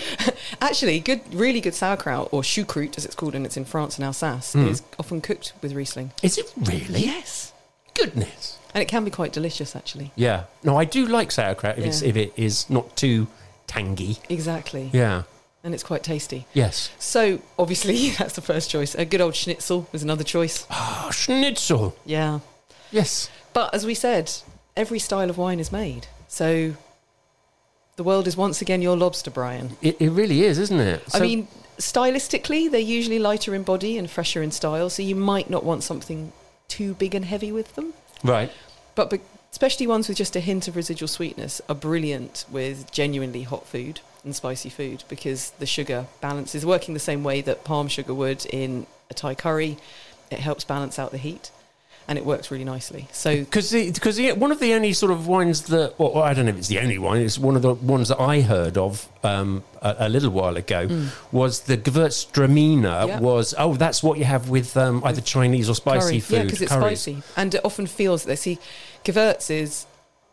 [0.61, 4.05] actually, good, really good sauerkraut or choucroute, as it's called, and it's in France and
[4.05, 4.69] Alsace, Hmm.
[4.69, 6.13] is often cooked with Riesling.
[6.23, 7.01] Is it really?
[7.05, 7.53] Yes,
[7.95, 8.59] Goodness.
[8.75, 10.13] and it can be quite delicious, actually.
[10.17, 10.45] Yeah.
[10.63, 12.09] No, I do like sauerkraut if it's Yeah.
[12.09, 13.27] if it is not too
[13.67, 14.19] tangy.
[14.29, 14.91] Exactly.
[14.93, 15.23] Yeah.
[15.65, 16.47] and it's quite tasty.
[16.55, 16.91] Yes.
[17.01, 18.95] So obviously, that's the first choice.
[18.95, 20.65] A good old schnitzel was another choice.
[20.71, 21.97] Oh, schnitzel.
[22.05, 22.39] Yeah,
[22.93, 23.29] Yes.
[23.53, 24.31] but as we said,
[24.77, 26.07] every style of wine is made.
[26.29, 26.75] So
[27.97, 29.77] the world is once again your lobster, Brian.
[29.83, 31.03] It, it really is, isn't it?
[31.15, 31.49] I So- mean,
[31.79, 35.83] stylistically, they're usually lighter in body and fresher in style, so you might not want
[35.83, 36.33] something
[36.69, 37.95] too big and heavy with them.
[38.25, 38.51] right.
[38.95, 39.21] But be-
[39.53, 44.01] especially ones with just a hint of residual sweetness are brilliant with genuinely hot food
[44.25, 48.13] and spicy food because the sugar balance is working the same way that palm sugar
[48.15, 49.79] would in a Thai curry.
[50.31, 51.51] It helps balance out the heat
[52.09, 53.09] and it works really nicely.
[53.13, 56.51] So Because because one of the only sort of wines that, well, I don't know
[56.51, 59.65] if it's the only one, it's one of the ones that I heard of um,
[59.83, 63.09] a, a little while ago was the Gewürztraminer.
[63.09, 63.21] Yeah.
[63.21, 66.21] was, oh, that's what you have with um, either Chinese or spicy curry.
[66.21, 66.37] food.
[66.37, 67.01] Yeah, because it's curries.
[67.01, 68.39] spicy, and it often feels that.
[68.39, 68.59] See,
[69.05, 69.87] Gewürz is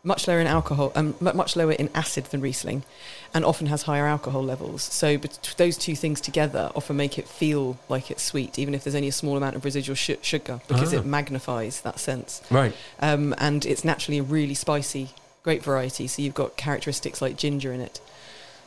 [0.04, 2.84] much lower in alcohol, um, mu- much lower in acid than Riesling,
[3.32, 4.82] and often has higher alcohol levels.
[4.82, 8.84] So, but those two things together often make it feel like it's sweet, even if
[8.84, 10.98] there's only a small amount of residual sh- sugar, because Ah.
[10.98, 12.42] it magnifies that sense.
[12.50, 12.74] Right.
[13.00, 15.08] Um, and it's naturally a really spicy,
[15.42, 16.06] great variety.
[16.06, 18.00] So you've got characteristics like ginger in it.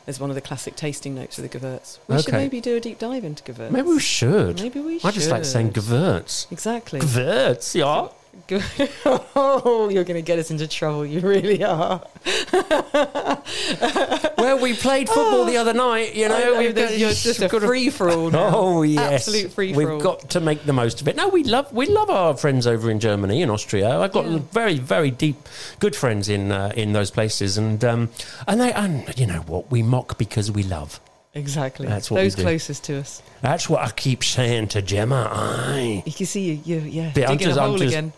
[0.08, 1.98] As one of the classic tasting notes of the Gewürz.
[2.08, 3.70] We should maybe do a deep dive into Gewürz.
[3.70, 4.58] Maybe we should.
[4.58, 5.06] Maybe we should.
[5.06, 5.72] I just like saying.
[5.74, 6.50] Gewürz.
[6.50, 7.00] Exactly.
[7.00, 8.08] Gewürz, yeah.
[9.04, 11.04] oh, you're going to get us into trouble.
[11.06, 12.02] You really are.
[14.38, 16.38] well, we played football the other night, you know.
[16.38, 18.50] Know, we've got- you're just a we've got to- free for all now.
[18.54, 19.88] Oh yes, Absolute free for all.
[19.96, 21.16] We've got to make the most of it.
[21.16, 23.98] No, we love we love our friends over in Germany and Austria.
[23.98, 24.38] I've got Yeah.
[24.52, 25.36] very very deep
[25.80, 28.10] good friends in uh, in those places, and um,
[28.46, 31.00] and they and you know what we mock because we love.
[31.34, 31.86] Exactly.
[31.86, 33.22] That's what Those closest to us.
[33.42, 35.28] That's what I keep saying to Gemma.
[35.30, 36.02] Aye.
[36.04, 38.12] You can see you, you yeah, But I'm digging just- a I'm hole just- again.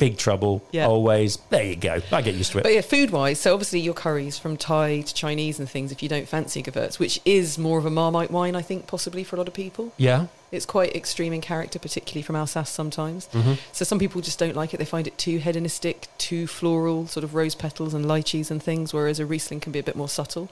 [0.00, 0.64] Big trouble.
[0.72, 0.88] Yeah.
[0.88, 1.36] Always.
[1.50, 2.00] There you go.
[2.10, 2.62] I get used to it.
[2.62, 6.02] But yeah, food wise, so obviously your curries from Thai to Chinese and things, if
[6.02, 9.36] you don't fancy Gewürz, which is more of a Marmite wine, I think, possibly for
[9.36, 9.92] a lot of people.
[9.96, 10.26] yeah.
[10.52, 13.28] It's quite extreme in character, particularly from Alsace sometimes.
[13.28, 13.52] Mm-hmm.
[13.70, 14.78] So some people just don't like it.
[14.78, 18.92] They find it too hedonistic, too floral, sort of rose petals and lychees and things,
[18.92, 20.50] whereas a Riesling can be a bit more subtle.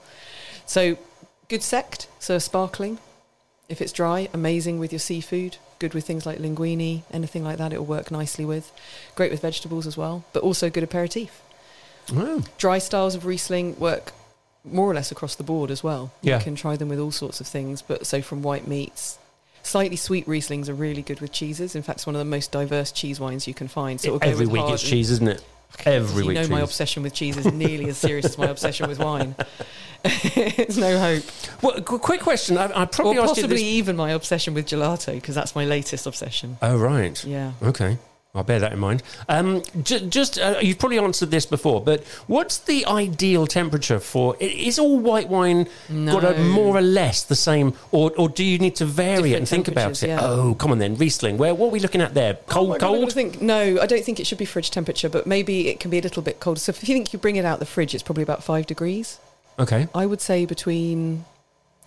[0.65, 0.97] So
[1.49, 2.99] good Sekt, so sparkling.
[3.67, 5.57] If it's dry, amazing with your seafood.
[5.79, 8.71] Good with things like linguine, anything like that, it'll work nicely with.
[9.15, 11.41] Great with vegetables as well, but also good aperitif.
[12.13, 12.43] Oh.
[12.57, 14.11] Dry styles of Riesling work
[14.63, 16.11] more or less across the board as well.
[16.21, 16.37] Yeah.
[16.37, 19.17] You can try them with all sorts of things, but so from white meats.
[19.63, 21.75] Slightly sweet Rieslings are really good with cheeses.
[21.75, 23.99] In fact, it's one of the most diverse cheese wines you can find.
[23.99, 25.43] So Every week it's cheese, isn't it?
[25.85, 28.87] Every you week know my obsession with cheese is nearly as serious as my obsession
[28.87, 29.35] with wine.
[30.03, 31.23] it's no hope.
[31.61, 32.57] Well, qu- quick question.
[32.57, 33.63] I, I probably or asked you possibly this.
[33.63, 36.57] even my obsession with gelato, because that's my latest obsession.
[36.61, 37.23] Oh right.
[37.25, 37.53] Yeah.
[37.61, 37.97] Okay.
[38.39, 39.03] I'll bear that in mind.
[39.27, 44.35] Um, ju- just, uh, you've probably answered this before, but what's the ideal temperature for?
[44.41, 48.43] i- Is all white wine got a more or less the same, or, or do
[48.43, 50.07] you need to vary it and think about it?
[50.07, 50.19] yeah.
[50.21, 51.37] Oh, come on then, Riesling.
[51.37, 52.37] Where what are we looking at there?
[52.39, 53.13] Oh Cold, God, gonna cold.
[53.13, 55.99] think, no, I don't think it should be fridge temperature, but maybe it can be
[55.99, 56.59] a little bit colder.
[56.59, 59.19] So if you think you bring it out the fridge, it's probably about five degrees.
[59.59, 59.87] Okay.
[59.93, 61.25] I would say between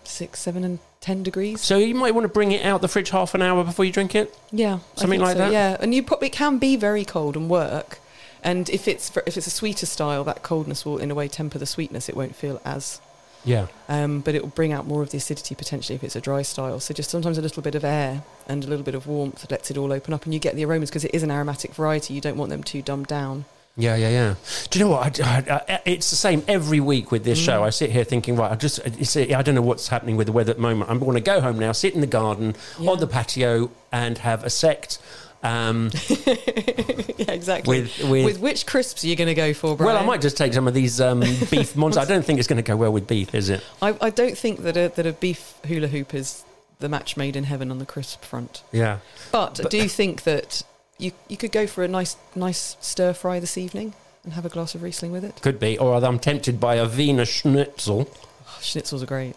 [0.05, 1.61] six, seven, and ten degrees.
[1.61, 3.93] So you might want to bring it out the fridge half an hour before you
[3.93, 4.35] drink it.
[4.51, 5.53] Yeah, Something like so, that?
[5.53, 7.99] Yeah, and you probably it can be very cold and work.
[8.43, 11.29] And if it's for, if it's a sweeter style, that coldness will in a way
[11.29, 12.09] temper the sweetness.
[12.09, 13.01] It won't feel as,
[13.45, 13.67] Yeah.
[13.89, 16.43] um, but it will bring out more of the acidity potentially if it's a dry
[16.43, 16.81] style.
[16.81, 19.71] So just sometimes a little bit of air and a little bit of warmth lets
[19.71, 22.15] it all open up, and you get the aromas because it is an aromatic variety.
[22.15, 23.45] You don't want them too dumbed down.
[23.77, 24.35] Yeah, yeah, yeah.
[24.71, 25.19] Do you know what?
[25.21, 27.45] I, I- I- it's the same every week with this Mm.
[27.45, 27.65] show.
[27.65, 30.33] I sit here thinking, right, I just, it's, I don't know what's happening with the
[30.33, 30.91] weather at the moment.
[30.91, 32.91] I'm going to go home now, sit in the garden Yeah.
[32.91, 34.99] on the patio, and have a Sekt.
[35.43, 37.81] Um, yeah, exactly.
[37.83, 39.95] With- with- which crisps are you going to go for, Brian?
[39.95, 41.21] well, I might just take some of these um,
[41.51, 42.05] beef monsters.
[42.05, 43.65] I don't think it's going to go well with beef, is it?
[43.81, 46.45] I, I don't think that a, that a beef hula hoop is
[46.79, 48.63] the match made in heaven on the crisp front.
[48.71, 48.99] Yeah.
[49.33, 50.63] But, I But- do think that
[51.03, 53.95] you you could go for a nice nice stir fry this evening
[54.25, 55.41] and have a glass of Riesling with it.
[55.43, 55.79] Could be.
[55.79, 58.09] Or I'm tempted by a Wiener Schnitzel.
[58.09, 59.35] Oh, schnitzels are great.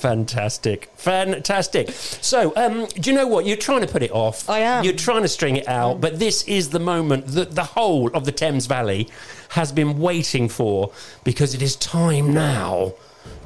[0.00, 0.90] Fantastic.
[0.96, 1.90] Fantastic.
[1.90, 3.46] So, um, do you know what?
[3.46, 4.48] You're trying to put it off.
[4.48, 4.84] I am.
[4.84, 8.24] You're trying to string it out, but this is the moment that the whole of
[8.24, 9.08] the Thames Valley
[9.50, 10.92] has been waiting for
[11.24, 12.94] because it is time now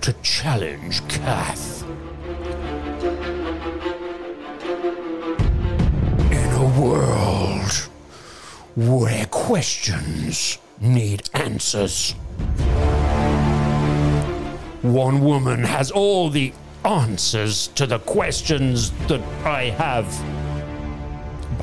[0.00, 1.83] to challenge Kath.
[8.76, 12.12] Where questions need answers.
[14.82, 16.52] One woman has all the
[16.84, 20.06] answers to the questions that I have.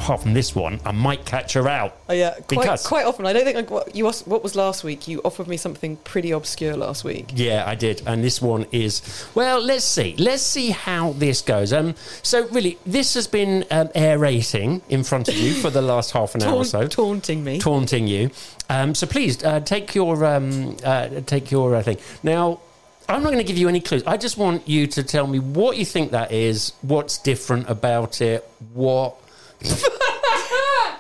[0.02, 1.96] Apart from this one, I might catch her out.
[2.10, 3.28] Oh yeah, quite, Because- quite often.
[3.28, 5.08] I don't think I, what you asked, what was last week.
[5.08, 7.30] You offered me something pretty obscure last week.
[7.36, 8.02] Yeah, I did.
[8.08, 9.04] And this one is
[9.36, 9.62] well.
[9.62, 10.16] Let's see.
[10.18, 11.72] Let's see how this goes.
[11.72, 11.94] Um.
[12.24, 16.34] So really, this has been um, aerating in front of you for the last half
[16.34, 16.88] an hour or so.
[16.88, 17.60] taunting me.
[17.60, 18.32] taunting you.
[18.70, 21.98] Um, so please uh, take your um, uh, take your uh, thing.
[22.24, 22.60] Now,
[23.08, 24.04] I'm not going to give you any clues.
[24.08, 26.74] I just want you to tell me what you think that is.
[26.82, 28.50] What's different about it?
[28.74, 29.18] What?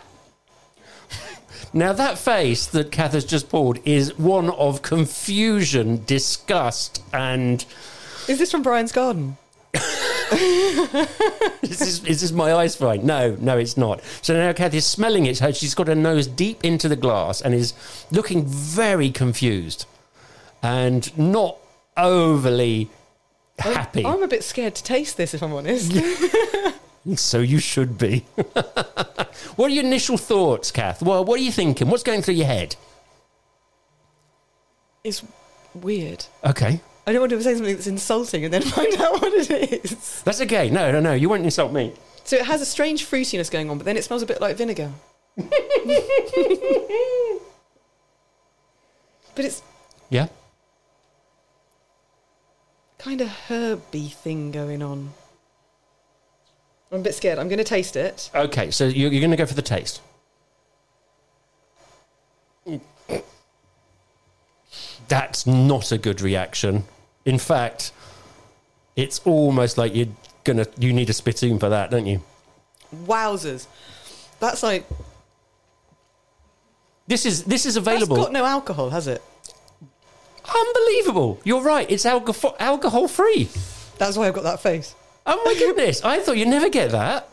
[1.73, 7.65] now that face that Kath has just pulled is one of confusion, disgust, and
[8.27, 9.37] Is this from Brian's Garden?
[10.31, 13.05] is this, is this my eyes fine?
[13.05, 14.01] No, no, it's not.
[14.21, 15.37] So now Kath is smelling it.
[15.37, 17.73] So she's got her nose deep into the glass and is
[18.11, 19.85] looking very confused
[20.63, 21.57] and not
[21.97, 22.89] overly
[23.59, 24.05] happy.
[24.05, 25.93] I'm a bit scared to taste this, if I'm honest.
[27.15, 28.19] So you should be.
[29.55, 31.01] what are your initial thoughts, Kath?
[31.01, 31.89] Well, what are you thinking?
[31.89, 32.75] What's going through your head?
[35.03, 35.23] it's
[35.73, 36.25] weird.
[36.45, 36.79] Okay.
[37.07, 40.21] I don't want to say something that's insulting and then find out what it is.
[40.21, 40.69] That's okay.
[40.69, 41.13] No, no, no.
[41.13, 41.91] You won't insult me.
[42.23, 44.55] So it has a strange fruitiness going on, but then it smells a bit like
[44.57, 44.91] vinegar.
[45.35, 45.45] but
[49.37, 49.63] it's
[50.09, 50.27] Yeah?
[52.99, 55.13] kind of herby thing going on.
[56.91, 57.39] I'm a bit scared.
[57.39, 58.29] I'm going to taste it.
[58.35, 60.01] Okay, so you're, you're going to go for the taste.
[65.07, 66.85] That's not a good reaction.
[67.25, 67.91] In fact,
[68.95, 70.07] it's almost like you're
[70.43, 72.21] gonna you need a spittoon for that, don't you?
[73.05, 73.67] Wowzers.
[74.39, 74.85] That's like
[77.07, 78.15] This is this is that's available.
[78.15, 79.21] got no alcohol, has it?
[80.45, 81.39] Unbelievable!
[81.43, 81.89] You're right.
[81.91, 83.49] It's alcohol alcohol free.
[83.97, 84.95] That's why I've got that face.
[85.33, 86.03] Oh my goodness!
[86.03, 87.29] I thought you'd never get that,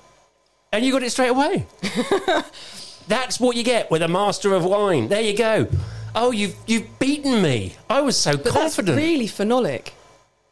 [0.73, 1.67] and you got it straight away.
[3.09, 5.09] That's what you get with a master of wine.
[5.09, 5.67] There you go.
[6.15, 7.75] Oh, you've you've beaten me.
[7.91, 8.87] I was so But confident.
[8.87, 9.89] that's really phenolic.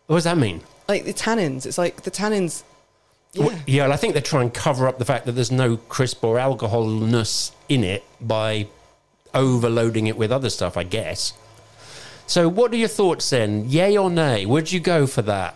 [0.08, 0.62] what does that mean?
[0.88, 1.66] Like the tannins.
[1.66, 2.64] It's like the tannins.
[3.32, 3.46] Yeah.
[3.46, 5.76] Well, yeah, well, I think they try and cover up the fact that there's no
[5.76, 8.66] crisp or alcoholness in it by
[9.34, 11.32] overloading it with other stuff, I guess.
[12.26, 13.68] So, what are your thoughts then?
[13.68, 14.46] Yay or nay?
[14.46, 15.54] Would you go for that?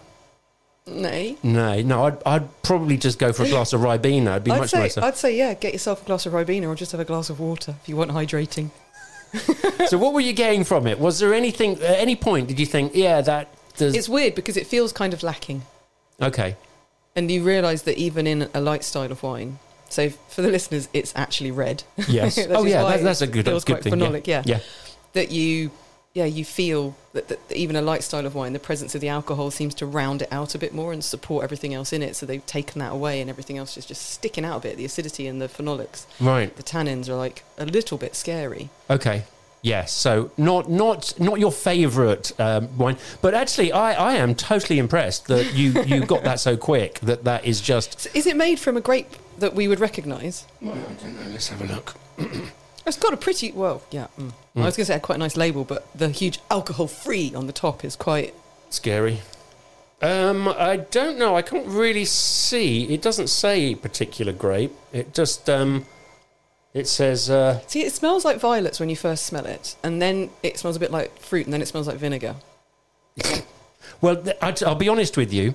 [0.87, 1.37] Nay.
[1.43, 4.33] No, no, I'd, I'd probably just go for a glass of Ribena.
[4.33, 5.03] It'd be I'd much say, nicer.
[5.03, 7.39] I'd say, yeah, get yourself a glass of Ribena or just have a glass of
[7.39, 8.71] water if you want hydrating.
[9.89, 10.99] so, what were you getting from it?
[10.99, 13.95] Was there anything, at any point, did you think, yeah, that does.
[13.95, 15.63] It's weird because it feels kind of lacking.
[16.21, 16.57] okay.
[17.17, 19.59] And you realise that even in a light style of wine,
[19.89, 21.83] so for the listeners, it's actually red.
[22.09, 22.39] Yes.
[22.49, 23.95] Oh, yeah, that, that's a good, feels good quite thing.
[23.95, 24.43] phenolic, yeah.
[24.47, 24.61] yeah.
[25.15, 25.73] That you,
[26.13, 29.09] yeah, you feel that, that even a light style of wine, the presence of the
[29.09, 32.17] alcohol seems to round it out a bit more and support everything else in it.
[32.17, 34.77] So they've taken that away and everything else is just sticking out a bit.
[34.77, 36.55] The acidity and the phenolics, Right.
[36.57, 38.71] the tannins are like a little bit scary.
[38.89, 39.23] Okay.
[39.63, 39.93] Yes.
[39.93, 45.27] So not not not your favourite um, wine, but actually, I, I am totally impressed
[45.27, 46.99] that you you got that so quick.
[47.01, 48.01] That that is just.
[48.01, 50.47] So is it made from a grape that we would recognise?
[50.63, 51.31] I don't know.
[51.31, 51.95] Let's have a look.
[52.87, 54.07] It's got a pretty well, yeah.
[54.19, 54.33] mm.
[54.57, 57.47] I was going to say quite a nice label, but the huge alcohol free on
[57.47, 58.35] the top is quite.
[58.71, 59.21] Scary.
[60.03, 61.37] Um, I don't know.
[61.37, 62.93] I can't really see.
[62.93, 64.73] It doesn't say particular grape.
[64.93, 65.85] It just um,
[66.73, 70.31] it says uh, See, it smells like violets when you first smell it, and then
[70.43, 72.37] it smells a bit like fruit, and then it smells like vinegar.
[74.01, 74.23] well.
[74.41, 75.55] I'll be honest with you.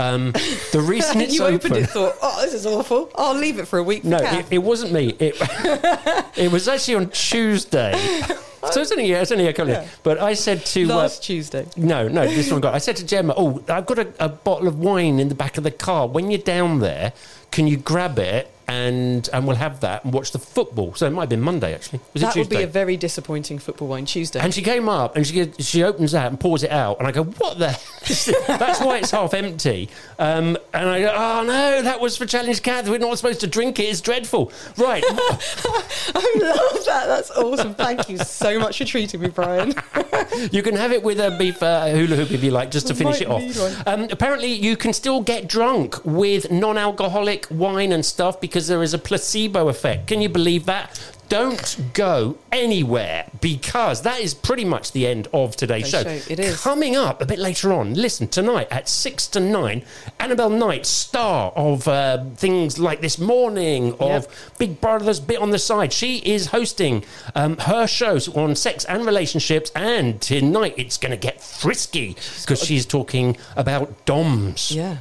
[0.00, 0.32] Um,
[0.72, 1.72] the reason it's you open.
[1.72, 3.10] opened it, thought, "Oh, this is awful.
[3.14, 5.14] I'll leave it for a week." No, it, it wasn't me.
[5.18, 5.36] It,
[6.36, 7.94] it was actually on Tuesday.
[8.72, 10.84] So it's only, it's only a couple of But I said to.
[10.84, 11.66] Uh, last Tuesday.
[11.78, 12.74] no, no, this one got.
[12.74, 15.56] I said to Gemma, "Oh, I've got a, a bottle of wine in the back
[15.56, 16.06] of the car.
[16.06, 17.14] When you're down there,
[17.50, 20.94] can you grab it and and we'll have that and watch the football.
[20.94, 22.00] So it might have been Monday actually.
[22.12, 24.38] Was that it would be a very disappointing football wine Tuesday.
[24.38, 27.10] and she came up and she she opens that and pours it out, and I
[27.10, 27.76] go, "What the?
[28.46, 29.90] That's why it's half empty."
[30.20, 32.88] Um, and I go, "Oh no, that was for Challenge Kath.
[32.88, 33.84] We're not supposed to drink it.
[33.84, 35.02] It's dreadful." Right?
[35.08, 37.06] I love that.
[37.06, 37.74] That's awesome.
[37.74, 39.74] Thank you so much for treating me, Brian.
[40.52, 42.94] you can have it with a beef uh, hula hoop if you like, just to
[42.94, 43.42] finish it off.
[43.86, 48.94] Um, apparently, you can still get drunk with non-alcoholic wine and stuff because there is
[48.94, 50.06] a placebo effect.
[50.08, 50.98] Can you believe that?
[51.28, 56.02] Don't go anywhere because that is pretty much the end of today's show.
[56.02, 56.60] Show, it is.
[56.60, 59.84] Coming up a bit later on, listen, tonight at 6 to 9,
[60.18, 64.32] Annabelle Knight, star of uh, things like This Morning, of Yep.
[64.58, 65.92] Big Brother's Bit on the Side.
[65.92, 67.04] She is hosting
[67.36, 72.60] um, her shows on sex and relationships, and tonight it's going to get frisky because
[72.60, 74.72] she's talking about DOMs.
[74.72, 74.96] yeah.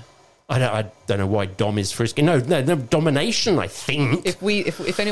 [0.51, 2.23] I don't, I don't know why Dom is frisky.
[2.23, 4.25] No, no, no, domination, I think.
[4.25, 5.07] If we, if, if anyone